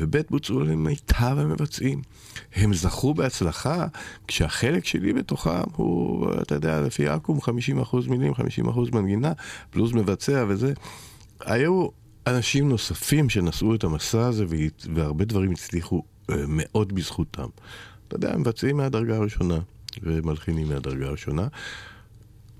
[0.00, 2.02] וב' בוצעו על מיטב המבצעים.
[2.54, 3.86] הם זכו בהצלחה,
[4.28, 8.38] כשהחלק שלי בתוכם הוא, אתה יודע, לפי עכו"ם 50% מילים, 50%
[8.92, 9.32] מנגינה,
[9.70, 10.72] פלוס מבצע וזה.
[11.40, 11.88] היו
[12.26, 14.44] אנשים נוספים שנשאו את המסע הזה,
[14.94, 17.48] והרבה דברים הצליחו אה, מאוד בזכותם.
[18.08, 19.58] אתה יודע, מבצעים מהדרגה הראשונה,
[20.02, 21.48] ומלחינים מהדרגה הראשונה.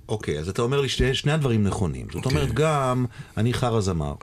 [0.08, 2.06] אוקיי, אז אתה אומר לי שני, שני הדברים נכונים.
[2.12, 2.54] זאת אומרת, כן.
[2.54, 4.14] גם אני חרא זמר.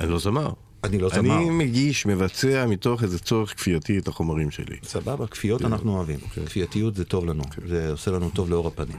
[0.00, 0.50] אני לא זמר.
[0.84, 1.36] אני לא זמר.
[1.36, 4.76] אני מגיש, מבצע מתוך איזה צורך כפייתי את החומרים שלי.
[4.82, 6.18] סבבה, כפיות אנחנו אוהבים.
[6.46, 8.96] כפייתיות זה טוב לנו, זה עושה לנו טוב לאור הפנים.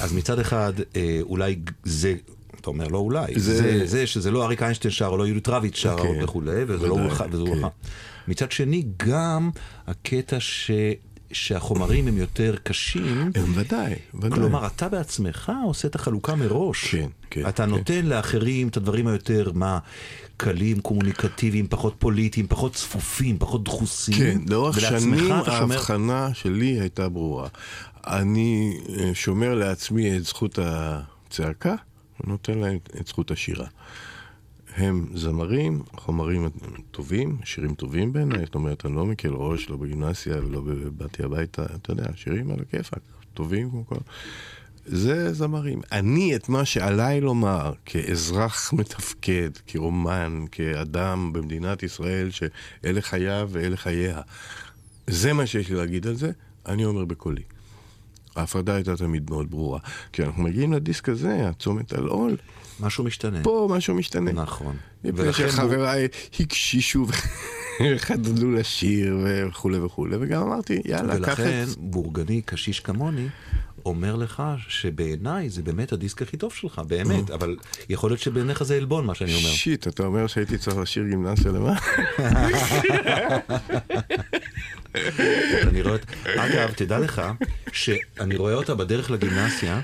[0.00, 2.14] אז מצד אחד, אה, אולי זה,
[2.60, 5.48] אתה אומר לא אולי, זה- זה, זה שזה לא אריק איינשטיין שר, או לא יהודית
[5.48, 6.24] רביץ שר כן.
[6.24, 7.02] וכולי, וזה לא וזה
[7.46, 7.58] כן.
[7.58, 7.68] אחד.
[8.28, 9.50] מצד שני, גם
[9.86, 10.70] הקטע ש...
[11.32, 14.30] שהחומרים הם יותר קשים, הם ודאי, ודאי.
[14.30, 16.84] כלומר, אתה בעצמך עושה את החלוקה מראש.
[16.90, 17.70] כן, כן, אתה כן.
[17.70, 19.78] נותן לאחרים את הדברים היותר, מה,
[20.36, 24.14] קלים, קומוניקטיביים, פחות פוליטיים, פחות צפופים, פחות דחוסים.
[24.18, 27.48] כן, לאורך שנים אתה שומר- ההבחנה שלי הייתה ברורה.
[28.06, 31.74] אני אה, שומר לעצמי את זכות הצעקה,
[32.24, 33.66] ונותן להם את זכות השירה.
[34.76, 36.48] הם זמרים, חומרים
[36.90, 40.62] טובים, שירים טובים בעיניי, זאת אומרת, אני לא מקל ראש, לא בגימנסיה ולא
[40.96, 43.00] באתי הביתה, אתה יודע, שירים על הכיפאק,
[43.34, 43.96] טובים כמו כל...
[44.86, 45.80] זה זמרים.
[45.92, 54.20] אני, את מה שעליי לומר, כאזרח מתפקד, כאומן, כאדם במדינת ישראל, שאלה חייו ואלה חייה,
[55.06, 56.30] זה מה שיש לי להגיד על זה,
[56.66, 57.42] אני אומר בקולי.
[58.36, 59.80] ההפרדה הייתה תמיד מאוד ברורה.
[60.12, 62.36] כשאנחנו מגיעים לדיסק הזה, הצומת על עול,
[62.80, 63.38] משהו משתנה.
[63.42, 64.32] פה משהו משתנה.
[64.32, 64.76] נכון.
[65.04, 66.08] מפני ולכן שחבריי
[66.40, 67.06] הקשישו
[67.94, 71.78] וחדלו לשיר וכולי וכולי, וגם אמרתי, יאללה, קח ולכן את...
[71.78, 73.26] בורגני, קשיש כמוני,
[73.86, 77.56] אומר לך שבעיניי זה באמת הדיסק הכי טוב שלך, באמת, אבל
[77.88, 79.50] יכול להיות שבעיניך זה עלבון מה שאני אומר.
[79.50, 81.78] שיט, אתה אומר שהייתי צריך לשיר גימנסיה למה?
[85.62, 86.06] אני רואה את...
[86.36, 87.22] אגב, תדע לך
[87.72, 89.80] שאני רואה אותה בדרך לגימנסיה,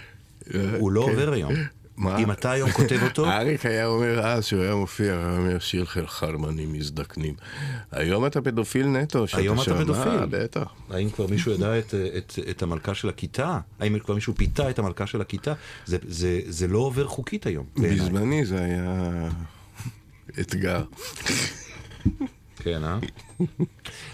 [0.78, 1.10] הוא לא כן.
[1.10, 1.54] עובר היום.
[1.98, 2.18] מה?
[2.18, 5.58] אם אתה היום כותב אותו, אריק היה אומר אז, שהוא היה מופיע, הוא היה אומר
[5.58, 7.34] שיר של חלמנים מזדקנים.
[7.92, 9.26] היום אתה פדופיל נטו.
[9.26, 9.74] שאתה היום אתה.
[9.78, 10.08] פדופיל.
[10.08, 10.72] אה, בטח.
[10.90, 13.58] האם כבר מישהו ידע את, את, את המלכה של הכיתה?
[13.80, 15.52] האם כבר מישהו פיתה את המלכה של הכיתה?
[15.86, 17.66] זה, זה, זה לא עובר חוקית היום.
[17.76, 19.28] בזמני זה היה
[20.40, 20.84] אתגר.
[22.56, 22.98] כן, אה?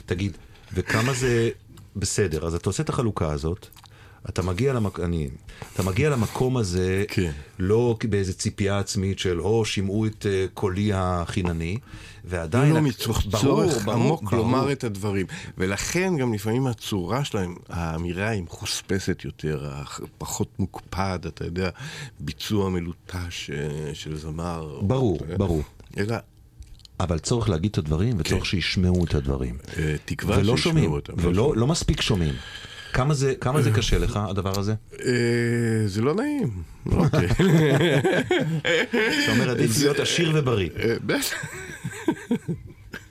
[0.07, 0.37] תגיד,
[0.75, 1.51] וכמה זה
[1.97, 2.47] בסדר?
[2.47, 3.67] אז אתה עושה את החלוקה הזאת,
[4.29, 5.01] אתה מגיע, למק...
[5.01, 5.29] אני...
[5.75, 7.31] אתה מגיע למקום הזה, כן.
[7.59, 11.79] לא באיזה ציפייה עצמית של, או, שמעו את uh, קולי החינני,
[12.25, 12.75] ועדיין...
[12.75, 14.37] לא מתוך ברור, צורך ברור, עמוק ברור.
[14.37, 15.27] לומר את הדברים.
[15.59, 19.71] ולכן גם לפעמים הצורה שלהם, האמירה היא מחוספסת יותר,
[20.19, 21.71] פחות מוקפד, אתה יודע,
[22.21, 24.81] ביצוע מלוטש אה, של זמר.
[24.83, 25.63] ברור, אה, ברור.
[25.97, 26.17] אלא
[27.01, 28.49] אבל צורך להגיד את הדברים, וצורך כן.
[28.49, 29.59] שישמעו את הדברים.
[30.05, 31.13] תקווה ולא שישמעו שומעים, אותם.
[31.17, 32.35] ולא לא מספיק שומעים.
[32.95, 34.75] כמה זה, כמה זה קשה לך, הדבר הזה?
[34.93, 36.63] אה, זה לא נעים.
[36.93, 37.29] אוקיי.
[39.25, 40.95] אתה אומר, עדיף להיות עשיר ובריא, אה.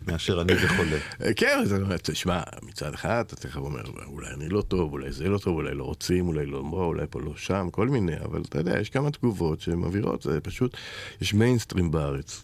[0.07, 0.97] מאשר אני וחולה.
[1.23, 4.91] אה, כן, אז אני אומר, תשמע, מצד אחד אתה תכף אומר, אולי אני לא טוב,
[4.91, 7.89] אולי זה לא טוב, אולי לא רוצים, אולי לא אמרו, אולי פה לא שם, כל
[7.89, 10.77] מיני, אבל אתה יודע, יש כמה תגובות שמבהירות, זה פשוט,
[11.21, 12.43] יש מיינסטרים בארץ,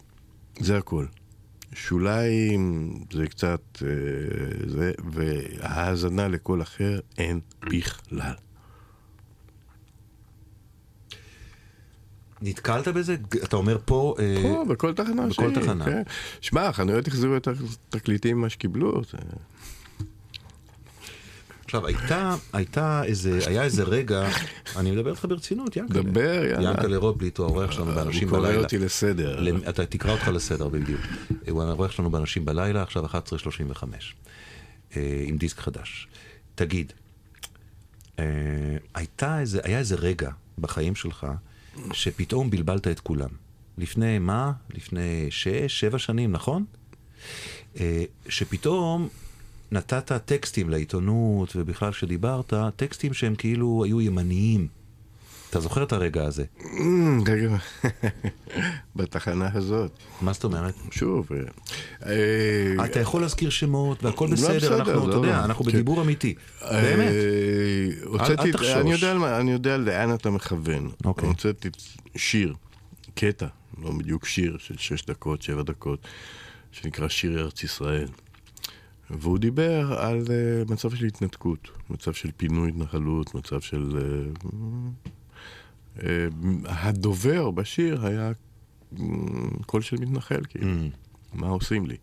[0.60, 1.06] זה הכל.
[1.74, 3.88] שוליים זה קצת, אה,
[4.70, 8.34] זה, והאזנה לקול אחר אין בכלל.
[12.42, 13.16] נתקלת בזה?
[13.44, 14.16] אתה אומר פה...
[14.20, 15.86] אה, פה, בכל תחנה בכל שהיא, תחנה.
[15.86, 16.02] כן.
[16.42, 19.02] שמע, החנויות החזירו את התקליטים ממה שקיבלו.
[19.04, 19.18] זה-
[21.70, 24.30] עכשיו, הייתה, הייתה איזה, היה איזה רגע,
[24.76, 26.02] אני מדבר איתך ברצינות, ינקלה.
[26.02, 26.70] דבר, יאללה.
[26.70, 28.64] ינקלה רוטבליט הוא האורח שלנו באנשים הוא קורא בלילה.
[28.64, 29.60] אותי לסדר.
[29.70, 31.02] אתה תקרא אותך לסדר בדיוק.
[31.50, 33.84] הוא האורח שלנו באנשים בלילה, עכשיו 11.35,
[34.96, 36.08] אה, עם דיסק חדש.
[36.56, 36.94] תגיד,
[38.20, 38.26] אה,
[38.96, 41.28] הייתה איזה, היה איזה רגע בחיים שלך,
[41.94, 43.30] שפתאום בלבלת את כולם.
[43.78, 44.52] לפני מה?
[44.74, 46.66] לפני שש, שבע שנים, נכון?
[47.80, 49.10] אה, שפתאום
[49.72, 54.68] נתת טקסטים לעיתונות, ובכלל כשדיברת, טקסטים שהם כאילו היו ימניים.
[55.50, 56.44] אתה זוכר את הרגע הזה?
[56.80, 57.56] אמ, רגע,
[58.96, 60.74] בתחנה הזאת, מה זאת אומרת?
[60.92, 61.40] שוב, אה,
[62.06, 65.44] אה, אתה יכול להזכיר שמות והכל לא, בסדר, אנחנו, אתה לא, יודע.
[65.46, 65.72] אנחנו כן.
[65.72, 66.36] בדיבור אמיתי.
[66.62, 67.14] אה, באמת.
[68.20, 69.02] אל תחשוש.
[69.02, 70.90] יודע, אני יודע לאן אתה מכוון.
[71.06, 71.28] אוקיי.
[71.28, 71.70] הוצאתי
[72.16, 72.54] שיר,
[73.16, 73.48] קטע,
[73.82, 76.08] לא בדיוק שיר של שש דקות, שבע דקות,
[76.72, 78.08] שנקרא שיר ארץ ישראל.
[79.10, 84.00] והוא דיבר על uh, מצב של התנתקות, מצב של פינוי התנחלות, מצב של...
[84.44, 84.50] Uh,
[85.98, 86.02] uh,
[86.66, 88.32] הדובר בשיר היה
[89.66, 90.68] קול של מתנחל, כאילו.
[90.68, 90.96] Mm.
[91.34, 91.98] מה עושים לי?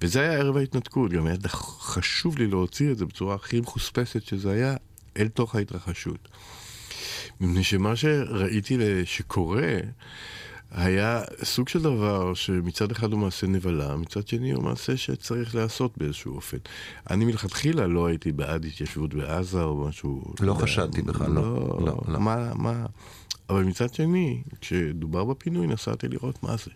[0.00, 4.50] וזה היה ערב ההתנתקות, גם היה חשוב לי להוציא את זה בצורה הכי מחוספסת שזה
[4.50, 4.76] היה
[5.16, 6.28] אל תוך ההתרחשות.
[7.40, 9.78] מפני שמה שראיתי שקורה
[10.74, 15.98] היה סוג של דבר שמצד אחד הוא מעשה נבלה, מצד שני הוא מעשה שצריך להיעשות
[15.98, 16.56] באיזשהו אופן.
[17.10, 20.34] אני מלכתחילה לא הייתי בעד התיישבות בעזה או משהו...
[20.40, 22.20] לא חשדתי בכלל, לא, לא, לא.
[22.20, 22.86] מה, מה...
[23.50, 26.70] אבל מצד שני, כשדובר בפינוי נסעתי לראות מה זה.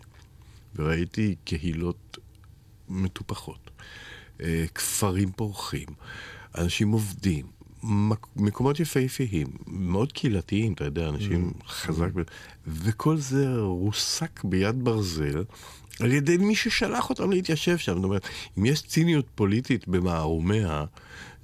[0.75, 2.17] וראיתי קהילות
[2.89, 3.69] מטופחות,
[4.41, 5.87] אה, כפרים פורחים,
[6.57, 7.45] אנשים עובדים,
[8.35, 12.21] מקומות יפהפיים, מאוד קהילתיים, אתה יודע, אנשים חזק, ב-
[12.67, 15.43] וכל זה רוסק ביד ברזל.
[15.99, 17.95] על ידי מי ששלח אותם להתיישב שם.
[17.95, 20.85] זאת אומרת, אם יש ציניות פוליטית במערומיה,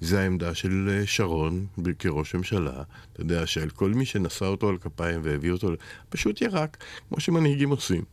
[0.01, 1.65] זה העמדה של אה, שרון
[1.99, 2.83] כראש ממשלה.
[3.13, 5.69] אתה יודע, שעל כל מי שנשא אותו על כפיים והביא אותו,
[6.09, 6.77] פשוט ירק,
[7.09, 8.03] כמו שמנהיגים עושים.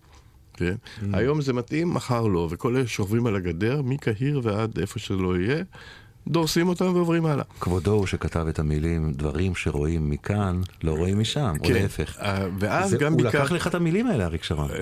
[0.54, 0.74] כן?
[0.74, 1.04] Mm.
[1.12, 5.64] היום זה מתאים, מחר לא, וכל אלה שעוברים על הגדר, מקהיר ועד איפה שלא יהיה,
[6.28, 7.44] דורסים אותם ועוברים הלאה.
[7.60, 12.16] כבודו הוא שכתב את המילים, דברים שרואים מכאן, לא רואים משם, או להפך.
[12.20, 13.42] אה, ואז זה- גם הוא ביקר...
[13.42, 14.70] לקח לך את המילים האלה, אריק שרון.
[14.70, 14.76] אה,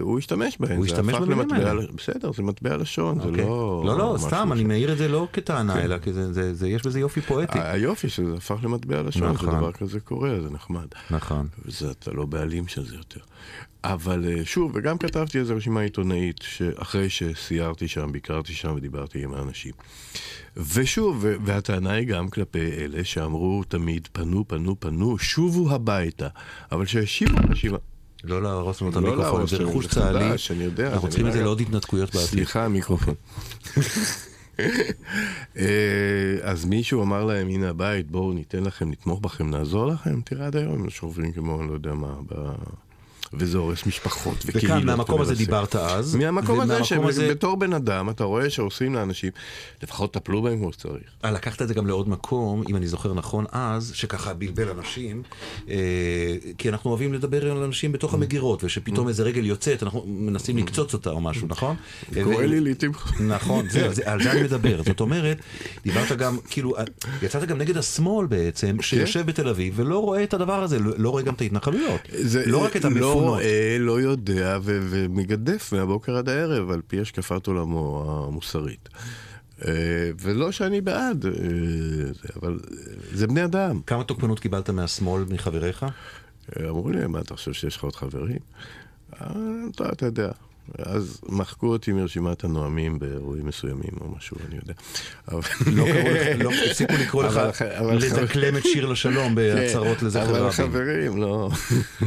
[0.00, 0.76] הוא השתמש בהן.
[0.76, 1.74] הוא זה השתמש במילים האלה.
[1.74, 3.44] ל- בסדר, זה מטבע לשון, זה אוקיי.
[3.44, 3.82] לא...
[3.86, 5.80] לא, לא, סתם, אני מעיר את זה לא כטענה, כן.
[5.80, 7.58] אלא כי זה- זה- זה- יש בזה יופי פואטי.
[7.62, 9.50] היופי שזה הפך למטבע לשון, נכון.
[9.50, 10.86] שדבר כזה קורה, זה נחמד.
[11.10, 11.46] נכון.
[11.66, 13.20] וזה, אתה לא בעלים של זה יותר.
[13.84, 19.34] אבל אה, שוב, וגם כתבתי איזו רשימה עיתונאית, שאחרי שסיירתי שם, ביקרתי שם ודיברתי עם
[19.34, 19.72] האנשים.
[20.56, 26.28] ושוב, והטענה היא גם כלפי אלה שאמרו תמיד, פנו, פנו, פנו, שובו הביתה.
[26.72, 27.72] אבל שהשיבו אנשים...
[28.24, 30.30] לא להרוס לנו את לא המיקרופון, זה רכוש צה"לי.
[30.80, 32.28] אנחנו צריכים את זה לעוד התנתקויות בעתיד.
[32.28, 33.14] סליחה, המיקרופון.
[35.56, 40.20] אה, אז מישהו אמר להם, הנה הבית, בואו ניתן לכם, נתמוך בכם, נעזור לכם.
[40.24, 42.14] תראה, עד היום הם שוברים כמו, אני לא יודע מה.
[43.32, 44.64] וזה הורס משפחות וקהילות.
[44.64, 45.34] וכאן, מהמקום הזה.
[45.34, 46.14] דיברת אז.
[46.14, 49.30] מהמקום הזה, שבתור בן אדם, אתה רואה שעושים לאנשים,
[49.82, 51.02] לפחות טפלו בהם כמו שצריך.
[51.24, 55.22] אה, לקחת את זה גם לעוד מקום, אם אני זוכר נכון אז, שככה בלבל אנשים,
[55.68, 55.74] אה,
[56.58, 57.94] כי אנחנו אוהבים לדבר על אנשים Mm.
[57.94, 61.76] בתוך המגירות, ושפתאום איזה רגל יוצאת, אנחנו מנסים לקצוץ אותה או משהו, נכון?
[62.24, 62.92] קורה לי לעיתים.
[63.20, 63.66] נכון,
[64.04, 64.82] על זה אני מדבר.
[64.82, 65.38] זאת אומרת,
[65.84, 66.74] דיברת גם, כאילו,
[67.22, 71.10] יצאת גם נגד השמאל בעצם, שיושב בתל אביב ולא רואה את הדבר הזה, לא, לא
[71.10, 72.00] רואה גם את ההתנחלויות.
[72.46, 73.34] לא רק את לא המפונות.
[73.34, 78.88] רואה, לא יודע ו- ומגדף מהבוקר עד הערב על פי השקפת עולמו המוסרית.
[79.66, 81.32] אה, ולא שאני בעד, אה,
[82.36, 82.76] אבל אה,
[83.12, 83.80] זה בני אדם.
[83.86, 85.86] כמה תוקפנות קיבלת מהשמאל מחבריך?
[86.60, 88.38] אמרו לי, מה אתה חושב שיש לך עוד חברים?
[89.10, 90.30] אתה, אתה יודע.
[90.78, 94.72] אז מחקו אותי מרשימת הנואמים באירועים מסוימים או משהו, אני יודע.
[95.28, 95.40] אבל...
[95.66, 100.06] לא קראו לך, לא, הפסיקו לקרוא לך אבל- אבל- לדקלם את שיר לשלום בהצהרות כן,
[100.06, 100.50] לזכר אבל רבין.
[100.52, 101.50] חברים, לא,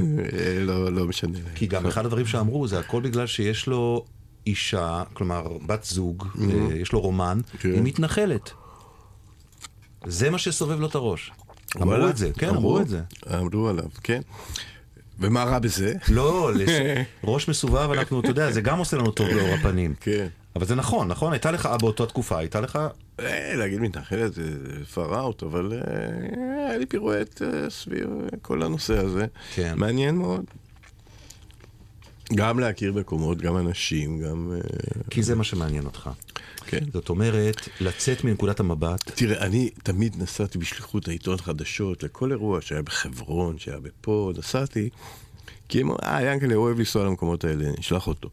[0.68, 1.39] לא, לא משנה.
[1.55, 4.05] כי גם אחד הדברים שאמרו זה הכל בגלל שיש לו
[4.47, 7.58] אישה, כלומר בת זוג, אה, יש לו רומן, Mm-hmm.
[7.58, 7.74] כן.
[7.74, 8.51] היא מתנחלת.
[10.08, 11.32] זה מה שסובב לו את הראש.
[11.82, 12.10] אמרו?
[12.10, 13.01] את זה, כן, אמרו את זה.
[13.39, 14.22] אמרו עליו, כן.
[15.20, 15.93] ומה רע בזה?
[16.09, 16.70] לא, לש...
[17.24, 19.95] ראש מסובב, אנחנו, אתה יודע, זה גם עושה לנו טוב לאור הפנים.
[19.99, 20.28] כן.
[20.55, 21.34] אבל זה נכון, נכון?
[21.34, 22.80] הייתה לך באותה תקופה, הייתה לך...
[23.20, 24.43] אה, להגיד מתנחלת זה
[24.93, 28.07] פראוט, אבל אה, היה לי פירואט אה, סביב
[28.41, 29.26] כל הנושא הזה.
[29.55, 29.74] כן.
[29.76, 30.45] מעניין מאוד.
[32.36, 34.52] גם להכיר מקומות, גם אנשים, גם...
[34.56, 34.60] אה,
[35.10, 36.10] כי זה מה שמעניין אותך.
[36.66, 36.84] כן.
[36.94, 42.82] זאת אומרת, לצאת מנקודת המבט, תראה, אני תמיד נסעתי בשליחות העיתון חדשות לכל אירוע שהיה
[42.82, 44.90] בחברון, שהיה בפה, נסעתי,
[45.70, 48.30] כי הם, אה, ינקלה אוהב לנסוע למקומות האלה, נשלח אותו.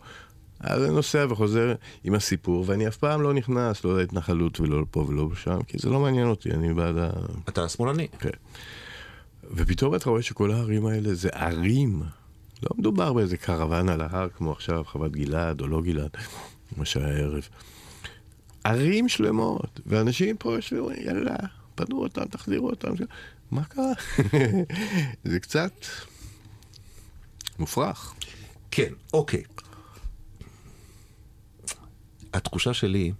[0.60, 1.74] אז אני נוסע וחוזר
[2.04, 5.90] עם הסיפור, ואני אף פעם לא נכנס, לא להתנחלות ולא לפה ולא לשם, כי זה
[5.90, 7.10] לא מעניין אותי, אני בעד ה...
[7.48, 8.08] אתה שמאלני.
[8.18, 8.30] כן.
[9.54, 12.02] ופתאום אתה רואה שכל הערים האלה זה ערים.
[12.64, 16.10] לא מדובר באיזה קרוון על ההר כמו עכשיו, חוות גלעד או לא גלעד,
[16.76, 17.48] מה שהיה הערב.
[18.64, 21.36] ערים שלמות, ואנשים פה יושבים, יאללה,
[21.74, 22.92] פנו אותם, תחזירו אותם.
[23.50, 23.92] מה קרה?
[25.24, 25.72] זה קצת
[27.58, 28.14] מופרך.
[28.70, 29.42] כן, אוקיי.
[32.32, 33.12] התחושה שלי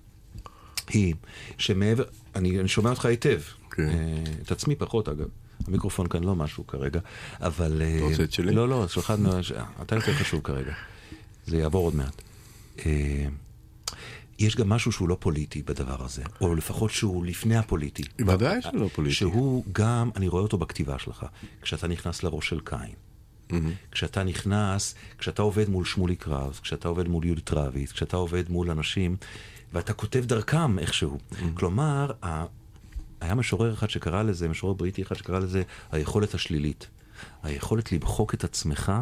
[0.88, 1.14] היא
[1.58, 3.40] שמעבר, אני, אני שומע אותך היטב.
[3.70, 3.88] כן.
[3.88, 5.28] אה, את עצמי פחות אגב.
[5.66, 7.00] המיקרופון כאן לא משהו כרגע,
[7.40, 7.82] אבל...
[7.82, 8.54] אה, אתה רוצה את שלי?
[8.54, 9.12] לא, לא, שלך,
[9.82, 10.72] אתה יותר חשוב כרגע.
[11.46, 12.22] זה יעבור עוד מעט.
[12.86, 13.26] אה,
[14.38, 18.02] יש גם משהו שהוא לא פוליטי בדבר הזה, או לפחות שהוא לפני הפוליטי.
[18.26, 19.14] ודאי שלא פוליטי.
[19.14, 21.26] שהוא גם, אני רואה אותו בכתיבה שלך,
[21.62, 22.94] כשאתה נכנס לראש של קין.
[23.90, 28.70] כשאתה נכנס, כשאתה עובד מול שמולי קראוס, כשאתה עובד מול יהודית רביץ, כשאתה עובד מול
[28.70, 29.16] אנשים,
[29.72, 31.18] ואתה כותב דרכם איכשהו.
[31.54, 32.44] כלומר, ה...
[33.20, 35.62] היה משורר אחד שקרא לזה, משורר בריטי אחד שקרא לזה
[35.92, 36.86] היכולת השלילית.
[37.42, 38.92] היכולת למחוק את עצמך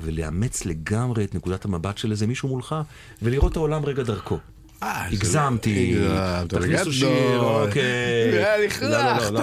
[0.00, 2.74] ולאמץ לגמרי את נקודת המבט של איזה מישהו מולך,
[3.22, 4.38] ולראות את העולם רגע דרכו.
[4.82, 6.92] אה, זה הגזמתי, לא- הגזמת, תכניסו.
[6.92, 8.32] שיר, אוקיי.
[8.80, 9.40] לא, לא, לא, לא.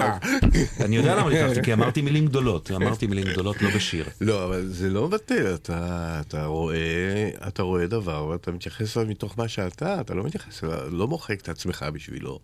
[0.79, 4.05] אני יודע למה לקחתי, כי אמרתי מילים גדולות, אמרתי מילים גדולות לא בשיר.
[4.21, 9.47] לא, אבל זה לא מבטל, אתה, רואה, אתה רואה דבר ואתה מתייחס אליו מתוך מה
[9.47, 12.39] שאתה, אתה לא מתייחס לא מוחק את עצמך בשבילו.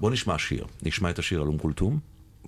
[0.00, 1.98] בוא נשמע שיר, נשמע את השיר על אום כולתום,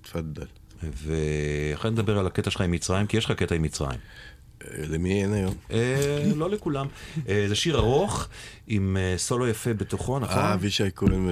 [0.01, 0.45] تفضل.
[0.83, 3.99] ואחרי נדבר על הקטע שלך עם מצרים, כי יש לך קטע עם מצרים.
[4.63, 5.53] אה, למי אין היום?
[5.71, 6.87] אה, לא לכולם.
[7.29, 8.27] אה, זה שיר ארוך,
[8.67, 10.37] עם סולו יפה בתוכו, נכון?
[10.37, 11.29] אה, אבישי כהן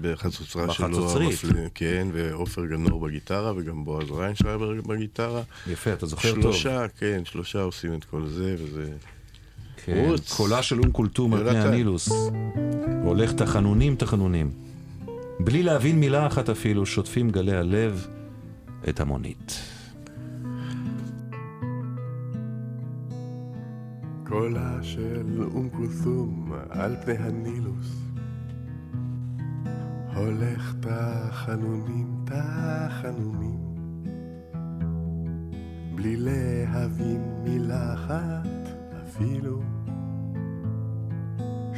[0.00, 1.40] בחצוצרה שלו, בחצוצרית.
[1.74, 5.42] כן, ועופר גנור בגיטרה, וגם בועז ריינשרייבר בגיטרה.
[5.66, 6.40] יפה, אתה זוכר טוב.
[6.42, 8.92] שלושה, כן, שלושה עושים את כל זה, וזה...
[9.84, 10.14] כן.
[10.36, 11.58] קולה של אום כולתום על פני.
[11.58, 12.08] הנילוס.
[13.04, 14.69] הולך תחנונים תחנונים.
[15.44, 18.06] בלי להבין מילה אחת אפילו, שוטפים גלי הלב
[18.88, 19.60] את המונית.
[24.26, 27.96] קולה של אום כולתום על פני הנילוס.
[30.14, 33.60] הולך תחנונים תחנונים.
[35.94, 38.48] בלי להבין מילה אחת
[39.04, 39.62] אפילו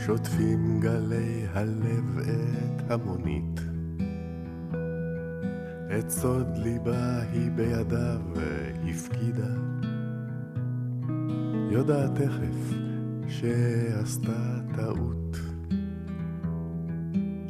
[0.07, 3.61] שוטפים גלי הלב את המונית
[5.99, 8.21] את סוד ליבה היא בידיו
[8.91, 9.55] הפקידה
[11.73, 12.77] יודעת תכף
[13.29, 15.37] שעשתה טעות.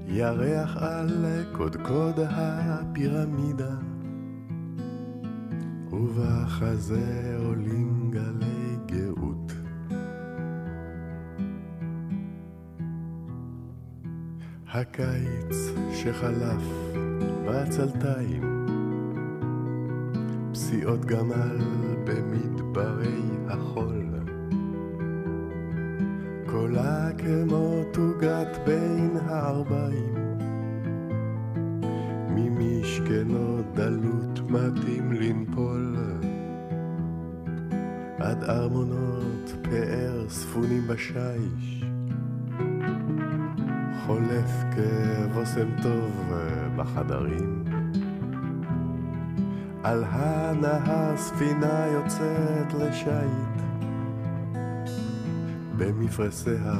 [0.08, 3.74] ירח על קודקוד הפירמידה,
[5.92, 8.51] ובחזה עולים גלי
[14.74, 16.62] הקיץ שחלף
[17.46, 18.66] בעצלתיים,
[20.52, 21.58] פסיעות גמל
[22.04, 24.04] במדברי החול.
[26.46, 30.14] קולה כמו תוגת בין הערביים,
[32.28, 35.96] ממשכנו דלות מתאים לנפול.
[38.18, 41.71] עד ארמונות פאר ספונים בשיש,
[45.42, 46.32] כבושם טוב
[46.76, 47.64] בחדרים.
[49.84, 53.62] על הנהר ספינה יוצאת לשיט,
[55.76, 56.74] במפרשיה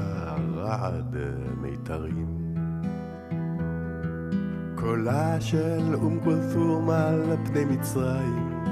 [0.55, 1.17] רעד
[1.61, 2.27] מיתרים.
[4.75, 8.65] קולה של אום כולתום על פני מצרים,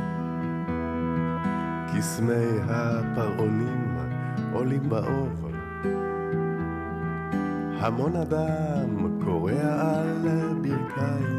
[1.94, 3.96] קסמי הפרעונים
[4.52, 5.50] עולים באוב.
[7.80, 10.28] המון אדם קורע על
[10.62, 11.38] ברכיים,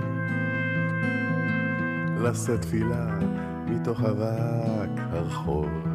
[2.24, 3.20] לשאת תפילה
[3.66, 5.91] מתוך אבק הרחוב.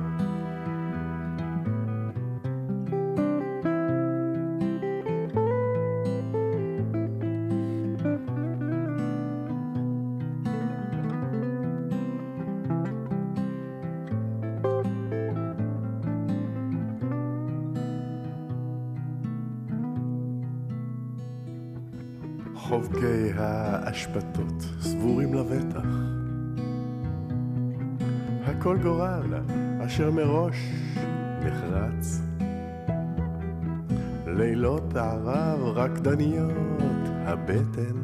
[35.97, 37.97] רקדניות הבטן,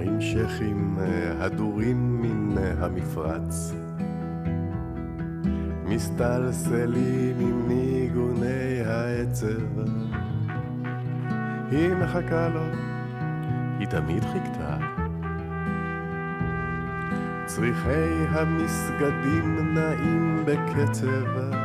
[0.00, 0.98] עם שכים
[1.40, 3.74] הדורים מן המפרץ.
[5.84, 9.80] מסתלסלים עם ניגוני העצב.
[11.70, 12.64] היא מחכה לו,
[13.78, 14.76] היא תמיד חיכתה.
[17.46, 21.61] צריכי המסגדים נעים בקצב,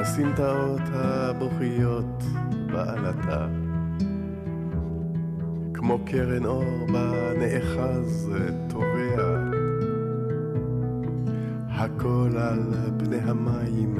[0.00, 2.24] הסמטאות הבוכיות
[2.72, 3.46] בעלתה.
[5.74, 8.30] כמו קרן אור בה נאחז
[8.68, 9.38] טובע,
[11.68, 13.98] הכל על פני המים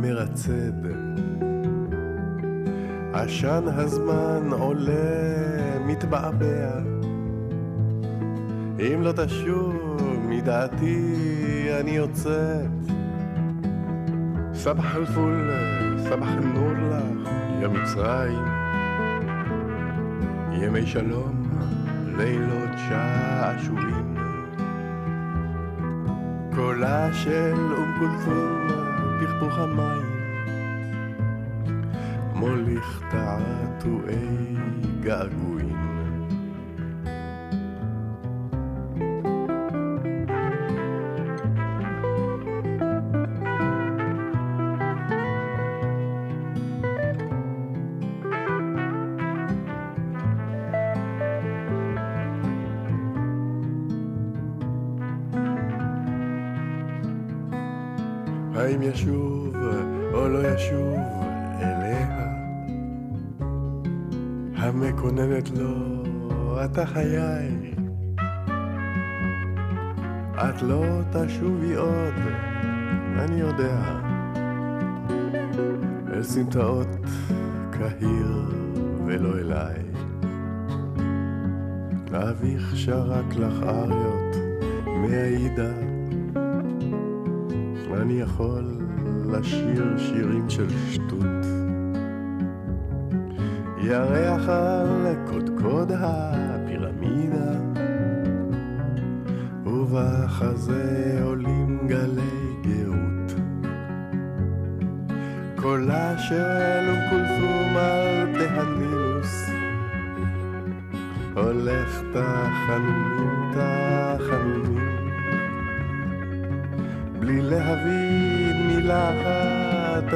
[0.00, 0.88] מרצד.
[3.12, 6.78] עשן הזמן עולה, מתבעבע.
[8.78, 9.96] אם לא תשוב
[10.28, 12.91] מדעתי אני יוצאת.
[14.64, 15.50] סבח אל-פול,
[15.98, 18.44] סבח אל-נור לך, יא מצרים.
[20.52, 21.42] ימי שלום,
[22.16, 24.16] לילות שעשועים.
[26.54, 28.68] קולה של אום כולתום,
[29.20, 30.12] פכפוך המים.
[32.34, 34.56] מוליך תעתועי
[35.00, 35.91] געגועים.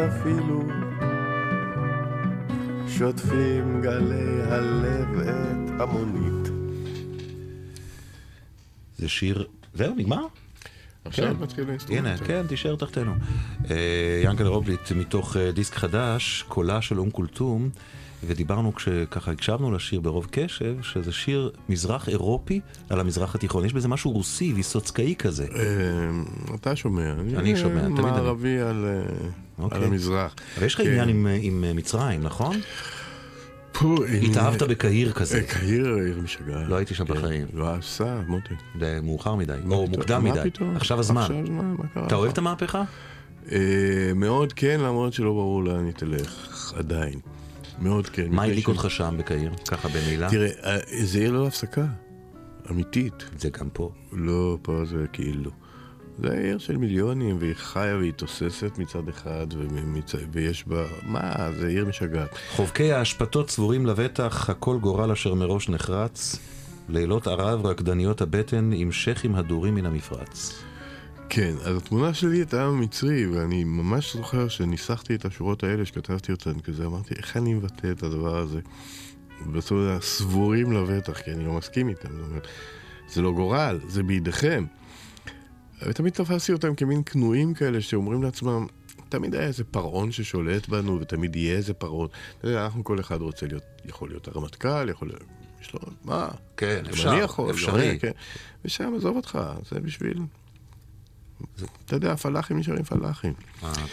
[0.09, 0.62] אפילו,
[2.88, 6.50] שוטפים גלי הלב את המונית.
[8.98, 9.46] זה שיר...
[9.74, 10.26] זהו, נגמר?
[11.04, 11.42] עכשיו כן.
[11.42, 12.07] מתחיל האינסטרומנט.
[12.07, 13.14] הנה, כן, תישאר תחתינו.
[13.70, 17.70] אה, יענקל רוטבליט, מתוך אה, דיסק חדש, קולה של אום כולתום,
[18.24, 22.60] ודיברנו כשככה הקשבנו לשיר ברוב קשב, שזה שיר מזרח אירופי
[22.90, 23.64] על המזרח התיכון.
[23.64, 25.46] יש בזה משהו רוסי, ויסוצקאי כזה.
[25.54, 27.12] אה, אתה שומע.
[27.12, 28.10] אני שומע, תמיד אני.
[28.10, 29.84] מערבי על, אה, אוקיי.
[29.84, 30.34] המזרח.
[30.56, 30.86] אבל יש לך כן.
[30.86, 31.08] עניין
[31.42, 32.56] עם, אה, מצרים, נכון?
[34.22, 35.42] התאהבת בקהיר כזה.
[35.42, 36.68] קהיר עיר משגעת.
[36.68, 37.14] לא הייתי שם כן.
[37.14, 37.46] בחיים.
[37.54, 38.54] לא עשה, מותק.
[38.80, 39.86] זה מאוחר מדי, או?
[39.86, 40.50] מוקדם מדי.
[40.76, 41.28] עכשיו הזמן.
[42.06, 42.82] אתה אוהב את המהפכה?
[43.52, 43.58] אה,
[44.14, 47.18] מאוד כן, למרות שלא ברור לאן היא תלך, עדיין.
[47.79, 48.27] מאוד כן.
[48.31, 49.53] מה הדליק אותך שם בקהיר?
[49.68, 50.31] ככה במילה?
[50.31, 51.87] תראה, אה, זה עיר ללא הפסקה.
[52.70, 53.24] אמיתית.
[53.39, 53.91] זה גם פה.
[54.12, 55.51] לא, פה זה כאילו.
[56.18, 60.14] זה עיר של מיליונים, והיא חיה והיא תוססת מצד אחד, ומצ...
[60.33, 60.85] ויש בה...
[61.03, 62.39] מה, זה עיר משגעת.
[62.51, 66.37] חובקי האשפתות צבורים לבטח, הכל גורל אשר מראש נחרץ.
[66.89, 70.62] לילות ערב רקדניות הבטן עם שכים הדורים מן המפרץ.
[71.29, 76.61] כן, אז התמונה שלי הייתה מצרי, ואני ממש זוכר שניסחתי את השורות האלה, שכתבתי אותן
[76.61, 78.61] כזה, אמרתי, איך אני מבטא את הדבר הזה?
[79.53, 82.09] בסוף זה סבורים לבטח, כי אני לא מסכים איתם.
[82.12, 82.47] זאת אומרת,
[83.09, 84.64] זה לא גורל, זה בידיכם.
[85.83, 88.66] ותמיד תפסתי אותם כמין כנועים כאלה שאומרים לעצמם,
[89.09, 92.09] תמיד היה איזה פרעון ששולט בנו, ותמיד יהיה איזה פרעון.
[92.39, 95.22] אתה יודע, אנחנו כל אחד רוצה להיות, יכול להיות הרמטכ"ל, יכול להיות...
[95.62, 96.29] יש לו, מה?
[96.57, 97.99] כן, אפשר, אני יכול, אפשרי.
[98.01, 98.11] כן.
[98.64, 99.39] ושם, עזוב אותך,
[99.70, 100.18] זה בשביל...
[101.84, 103.32] אתה יודע, הפלאחים נשארים פלאחים.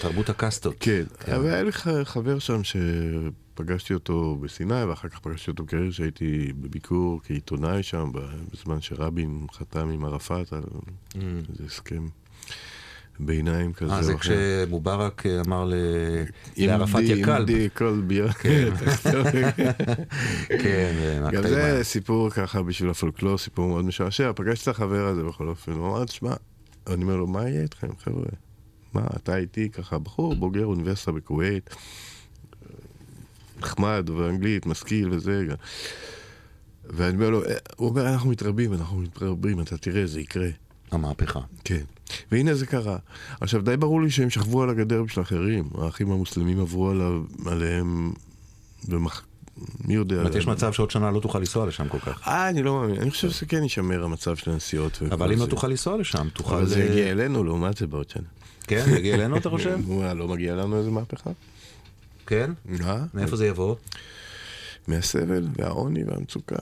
[0.01, 0.75] תרבות הקאסטות.
[0.79, 1.03] כן,
[1.35, 1.71] אבל היה לי
[2.03, 8.11] חבר שם שפגשתי אותו בסיני, ואחר כך פגשתי אותו בקריר שהייתי בביקור כעיתונאי שם,
[8.53, 10.63] בזמן שרבין חתם עם ערפאת על
[11.15, 12.07] איזה הסכם
[13.19, 13.91] ביניים כזה.
[13.91, 13.95] Mm.
[13.95, 14.13] אה, זה.
[14.17, 15.71] כשמובארק אה, אמר
[16.57, 17.01] לערפאת.
[17.45, 18.31] די כל ביר.
[18.31, 18.69] כן,
[19.03, 19.23] זה גם
[21.21, 21.79] מהקטעים זה.
[21.83, 24.31] סיפור ככה בשביל הפולקלור, סיפור מאוד משעשע.
[24.35, 26.33] פגשתי את החבר הזה בכל אופן, הוא אמר, תשמע,
[26.87, 28.25] אני אומר לו, מה יהיה איתכם, חבר'ה?
[28.93, 31.69] מה, אתה איתי ככה, בחור בוגר אוניברסיטה בכווית,
[33.59, 35.45] נחמד, ואנגלית, משכיל וזה.
[36.85, 40.49] ואני אומר לו, "אה", הוא אומר, אנחנו מתרבים, אנחנו מתרבים, אתה תראה, זה יקרה.
[40.91, 41.39] המהפכה.
[41.63, 41.83] כן.
[42.31, 42.97] והנה זה קרה.
[43.41, 45.69] עכשיו, די ברור לי שהם שכבו על הגדר בשביל אחרים.
[45.75, 48.13] האחים המוסלמים עברו עליו, עליהם,
[48.89, 49.25] ומח...
[49.85, 50.15] מי יודע.
[50.15, 52.27] זאת אומרת, יש מצב שעוד שנה לא תוכל לנסוע לשם כל כך.
[52.27, 53.01] אה, אני לא מאמין.
[53.01, 54.99] אני חושב שזה כן יישמר המצב של הנסיעות.
[55.11, 55.45] אבל אם לא.
[55.45, 56.55] תוכל לנסוע לשם, תוכל...
[56.55, 58.27] אבל זה אה, יגיע אלינו, לעומת זה בעוד שנה.
[58.67, 59.77] כן, יגיע אלינו, אתה חושב?
[59.87, 61.29] מה, לא מגיע לנו איזה מהפכה?
[62.27, 62.51] כן?
[62.83, 63.03] אה?
[63.13, 63.75] מאיפה זה יבוא?
[64.87, 66.55] מהסבל והעוני והמצוקה.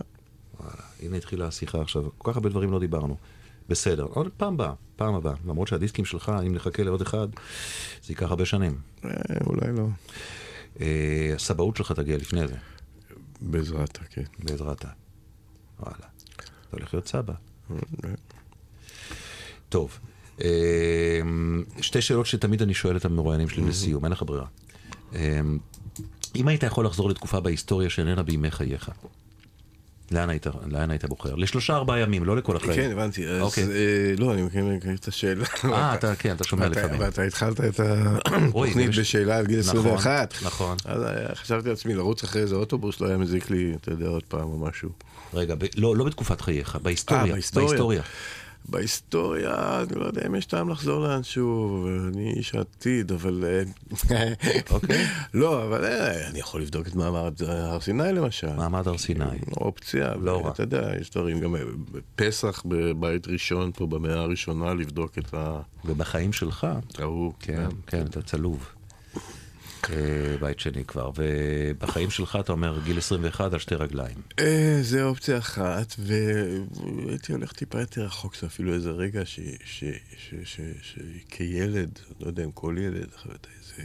[0.60, 3.18] וואלה, הנה התחילה השיחה עכשיו, כל כך הרבה דברים לא דיברנו.
[3.70, 5.34] בסדר, עוד פעם הבאה, פעם הבאה.
[5.46, 7.28] למרות שהדיסקים שלך, אם נחכה לעוד אחד,
[8.04, 8.78] זה ייקח הרבה שנים.
[9.06, 9.12] אה,
[9.46, 9.88] אולי לא.
[10.82, 12.56] אה, הסבאות שלך תגיע לפני זה,
[13.42, 14.24] בעזרת, כן.
[14.40, 14.90] בעזרת ה...
[15.80, 15.96] וואלה.
[16.36, 17.34] אתה הולך להיות סבא.
[17.72, 18.10] אה,
[19.70, 20.00] טוב,
[20.42, 21.22] אה,
[21.82, 24.48] שתי שאלות שתמיד אני שואל את המרואיינים שלי לסיום, אין לך ברירה.
[25.16, 25.42] אה,
[26.36, 28.90] אם היית יכול לחזור לתקופה בהיסטוריה שאיננה בימי חייך,
[30.12, 31.36] לאן היית, לאן היית בוחר?
[31.36, 32.74] לשלושה ארבעה ימים, לא לכל החיים.
[32.74, 33.28] כן, הבנתי.
[33.28, 33.64] אז, אוקיי.
[33.64, 33.70] אה,
[34.18, 34.66] לא, אני מכיר
[35.00, 35.46] את השאלה.
[35.66, 37.00] אה, אתה, כן, אתה שומע לפעמים.
[37.00, 40.34] ואתה התחלת את התוכנית בשאלה עד גיל נכון, 21.
[40.46, 40.78] נכון.
[40.86, 44.24] אז אה, חשבתי לעצמי לרוץ אחרי איזה אוטובוס, לא היה מזיק לי, אתה יודע, עוד
[44.24, 44.90] פעם או משהו.
[45.34, 47.24] רגע, ב- לא, לא בתקופת חייך, בהיסטוריה.
[47.24, 48.02] אה, בהיסטוריה.
[48.70, 49.82] בהיסטוריה.
[49.90, 53.44] אני לא יודע אם יש טעם לחזור לאנשהו, אני איש העתיד, אבל...
[54.12, 54.34] אה,
[54.72, 55.06] אוקיי.
[55.34, 58.54] לא, אבל אה, אני יכול לבדוק את מעמד הר סיני למשל.
[58.56, 59.26] מעמד הר סיני.
[59.58, 60.52] אופציה, לא רע.
[60.52, 61.62] אתה יודע, יש דברים, גם אה,
[62.16, 66.68] פסח בבית ראשון פה במאה הראשונה, לבדוק את ה- ובחיים שלך,
[67.00, 67.34] ההוא.
[67.40, 68.68] כן, כן, אתה צלוב.
[69.90, 71.12] אה, בית שני כבר.
[71.16, 74.16] ובחיים שלך אתה אומר גיל 21 על שתי רגליים.
[74.40, 79.22] אה, זה אופציה אחת, והייתי הולך טיפה יותר רחוק, זה אפילו איזה רגע
[80.44, 83.84] שכילד, לא יודע אם כל ילד, איזה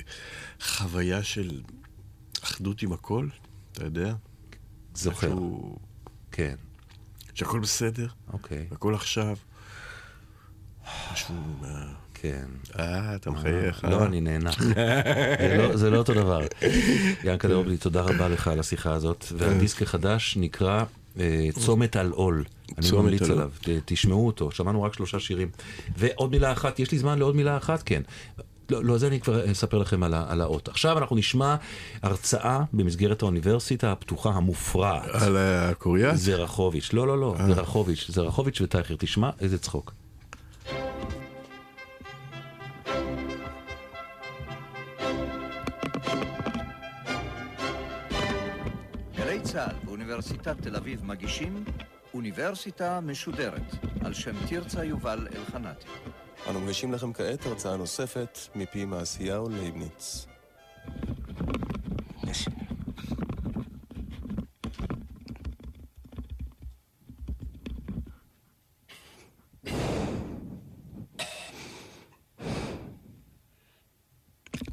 [0.61, 1.61] חוויה של
[2.45, 3.29] אחדות עם הכל,
[3.73, 4.15] אתה יודע?
[4.95, 5.35] זוכר.
[6.33, 6.55] כן,
[7.35, 9.37] שהכל בסדר, אוקיי, הכל עכשיו.
[11.13, 12.06] משהו מה...
[12.33, 12.79] כן.
[12.79, 13.91] אה, אתה מחייך, אה?
[13.91, 14.51] לא, אני נהנה.
[15.41, 16.41] זה לא- זה לא אותו דבר.
[17.25, 19.25] ינקלה אובלי, תודה רבה לך על השיחה הזאת.
[19.37, 20.85] והדיסק החדש נקרא
[21.21, 22.45] אה, צומת על עול.
[22.79, 23.23] אני ממליץ.
[23.23, 23.51] עליו,
[23.85, 25.49] תשמעו אותו, שמענו רק שלושה שירים.
[25.97, 27.83] ועוד מילה אחת, יש לי זמן לעוד מילה אחת?
[27.83, 28.03] כן.
[28.71, 30.69] לא, לא, זה אני כבר אספר לכם על, על האות.
[30.69, 31.57] עכשיו אנחנו נשמע
[32.03, 35.09] הרצאה במסגרת האוניברסיטה הפתוחה המופרעת.
[35.23, 36.17] על הקוריאט?
[36.17, 39.93] זרחוביץ', לא, לא, לא, זרחוביץ', זרחוביץ' וטייכר, תשמע איזה צחוק.
[50.17, 51.65] ואוניברסיטת תל אביב מגישים
[52.15, 53.63] אוניברסיטה משודרת
[54.05, 55.87] על שם תרצה יובל אלחנתי.
[56.51, 60.27] אנו מגישים לכם כעת הרצאה נוספת מפי מעשיהו לייבניץ.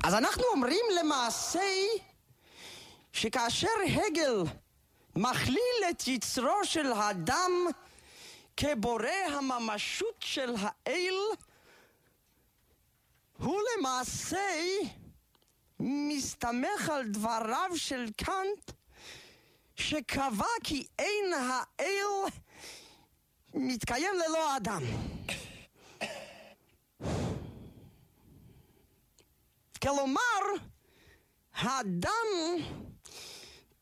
[0.03, 1.59] אז אנחנו אומרים למעשה,
[3.13, 4.43] שכאשר הגל
[5.15, 7.51] מכליל את יצרו של האדם
[8.57, 11.15] כבורא הממשות של האל,
[13.37, 14.47] הוא למעשה
[15.79, 18.71] מסתמך על דבריו של קאנט
[19.75, 22.31] שקבע כי אין האל
[23.53, 24.83] מתקיים ללא אדם.
[29.81, 30.41] כלומר,
[31.53, 32.27] האדם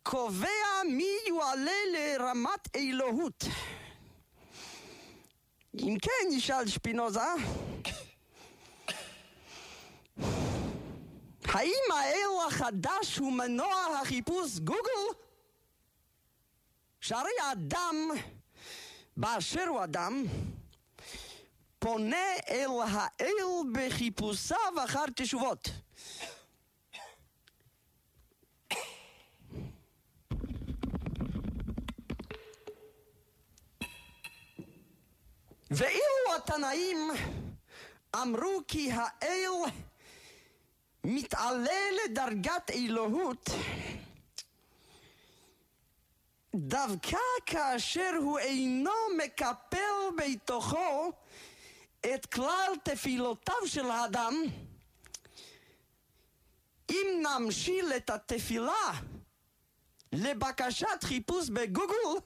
[0.04, 3.43] קובע מי יועלה לרמת אלוהות.
[5.80, 7.20] אם כן, ישאל שפינוזה,
[11.45, 15.18] האם האל החדש הוא מנוע החיפוש גוגל?
[17.02, 17.95] שהרי האדם,
[19.18, 20.24] באשר הוא אדם,
[21.80, 23.34] פונה אל האל
[23.74, 25.70] בחיפושיו אחר תשובות.
[35.72, 37.11] ואילו התנאים
[38.15, 39.51] אמרו כי האל
[41.03, 43.49] מתעלה לדרגת אלוהות,
[46.55, 49.78] דווקא כאשר הוא אינו מקפל
[50.17, 51.11] בתוכו
[52.15, 54.34] את כלל תפילותיו של האדם,
[56.89, 58.91] אם נמשיל את התפילה
[60.11, 62.19] לבקשת חיפוש בגוגל,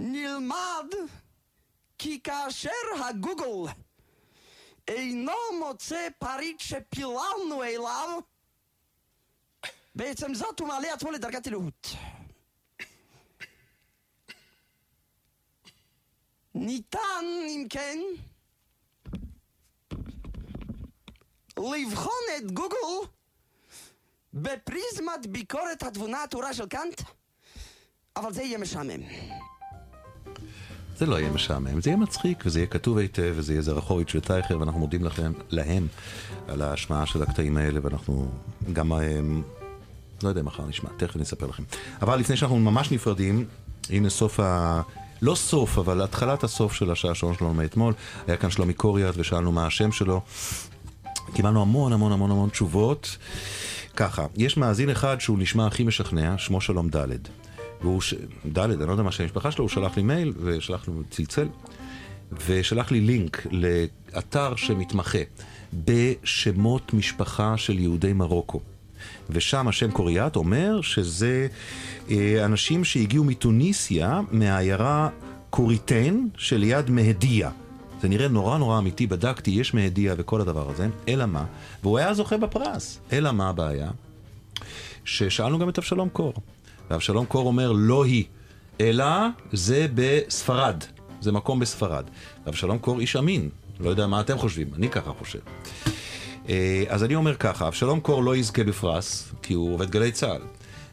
[0.00, 0.86] נלמד
[1.98, 2.70] כי כאשר
[3.08, 3.72] הגוגל
[4.88, 8.20] אינו מוצא פריט שפיללנו אליו,
[9.94, 11.88] בעצם זאת הוא מעלה עצמו לדרגת אלוהות.
[16.54, 17.98] ניתן, אם כן,
[21.58, 23.08] לבחון את גוגל
[24.34, 27.02] בפריזמת ביקורת התבונה הטהורה של קאנט,
[28.16, 29.02] אבל זה יהיה משעמם.
[30.98, 34.58] זה לא יהיה משעמם, זה יהיה מצחיק, וזה יהיה כתוב היטב, וזה יהיה זרחוביץ' וטייכר,
[34.60, 35.86] ואנחנו מודים לכם, להם,
[36.48, 38.28] על ההשמעה של הקטעים האלה, ואנחנו
[38.72, 39.42] גם, הם,
[40.22, 41.62] לא יודע, מחר נשמע, תכף נספר לכם.
[42.02, 43.44] אבל לפני שאנחנו ממש נפרדים,
[43.90, 44.80] הנה סוף ה...
[45.22, 47.94] לא סוף, אבל התחלת הסוף של השעה שעון שלנו מאתמול.
[48.26, 50.20] היה כאן שלומי קוריאט ושאלנו מה השם שלו.
[51.34, 53.16] קיבלנו המון המון המון המון תשובות.
[53.96, 57.45] ככה, יש מאזין אחד שהוא נשמע הכי משכנע, שמו שלום ד'.
[57.80, 58.14] והוא, ש...
[58.52, 61.48] ד', אני לא יודע מה שם המשפחה שלו, הוא שלח לי מייל ושלח לי צלצל,
[62.46, 65.18] ושלח לי לינק לאתר שמתמחה
[65.84, 68.60] בשמות משפחה של יהודי מרוקו.
[69.30, 71.46] ושם השם קוריאט אומר שזה
[72.10, 75.08] אה, אנשים שהגיעו מתוניסיה, מהעיירה
[75.50, 77.50] קוריטן שליד מהדיה.
[78.00, 81.44] זה נראה נורא נורא אמיתי, בדקתי, יש מהדיה וכל הדבר הזה, אלא מה?
[81.82, 83.00] והוא היה זוכה בפרס.
[83.12, 83.90] אלא מה הבעיה?
[85.04, 86.34] ששאלנו גם את אבשלום קור.
[86.90, 88.24] ואבשלום קור אומר, לא היא,
[88.80, 89.06] אלא
[89.52, 90.84] זה בספרד.
[91.20, 92.04] זה מקום בספרד.
[92.46, 93.48] ואבשלום קור איש אמין.
[93.80, 95.38] לא יודע מה אתם חושבים, אני ככה חושב.
[96.48, 100.42] אה, אז אני אומר ככה, אבשלום קור לא יזכה בפרס, כי הוא עובד גלי צה"ל.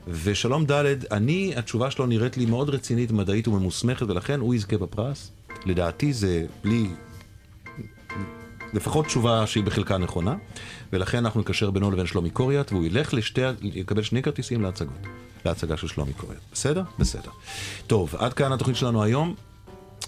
[0.08, 5.32] ושלום ד', אני, התשובה שלו נראית לי מאוד רצינית, מדעית וממוסמכת, ולכן הוא יזכה בפרס.
[5.66, 6.88] לדעתי זה בלי...
[8.74, 10.36] לפחות תשובה שהיא בחלקה נכונה,
[10.93, 14.97] ולכן אנחנו נקשר בינו לבין שלומי קוריאט, והוא ילך לשתי, יקבל שני כרטיסים להצגות,
[15.45, 16.41] להצגה של שלומי קוריאט.
[16.53, 16.84] בסדר?
[16.99, 17.32] בסדר.
[17.88, 19.36] טוב, עד כאן התוכנית שלנו היום.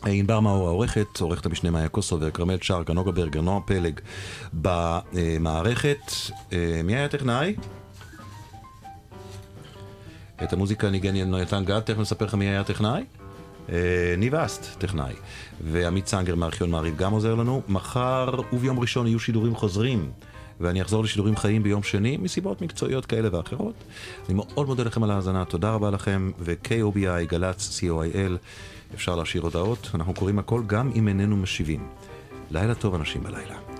[0.05, 3.99] ענבר מאור העורכת, עורכת המשנה מאיה קוסובר, כרמל צ'ארק, נוגה ברגר, נועה פלג
[4.53, 6.11] במערכת.
[6.53, 7.55] אה, מי היה טכנאי?
[10.43, 13.03] את המוזיקה ניגן יונתן גד, תכף נספר לך מי היה טכנאי.
[13.69, 15.13] אה, ניב אסט, טכנאי.
[15.61, 17.61] ועמית סנגר מארכיון מעריב גם עוזר לנו.
[17.67, 20.11] מחר וביום ראשון יהיו שידורים חוזרים.
[20.59, 23.75] ואני אחזור לשידורים חיים ביום שני, מסיבות מקצועיות כאלה ואחרות.
[24.25, 28.31] אני מאוד מודה לכם על ההאזנה, תודה רבה לכם, ו-KOBI, גל"צ, co.il,
[28.95, 31.87] אפשר להשאיר הודעות, אנחנו קוראים הכל גם אם איננו משיבים.
[32.51, 33.74] לילה טוב אנשים בלילה.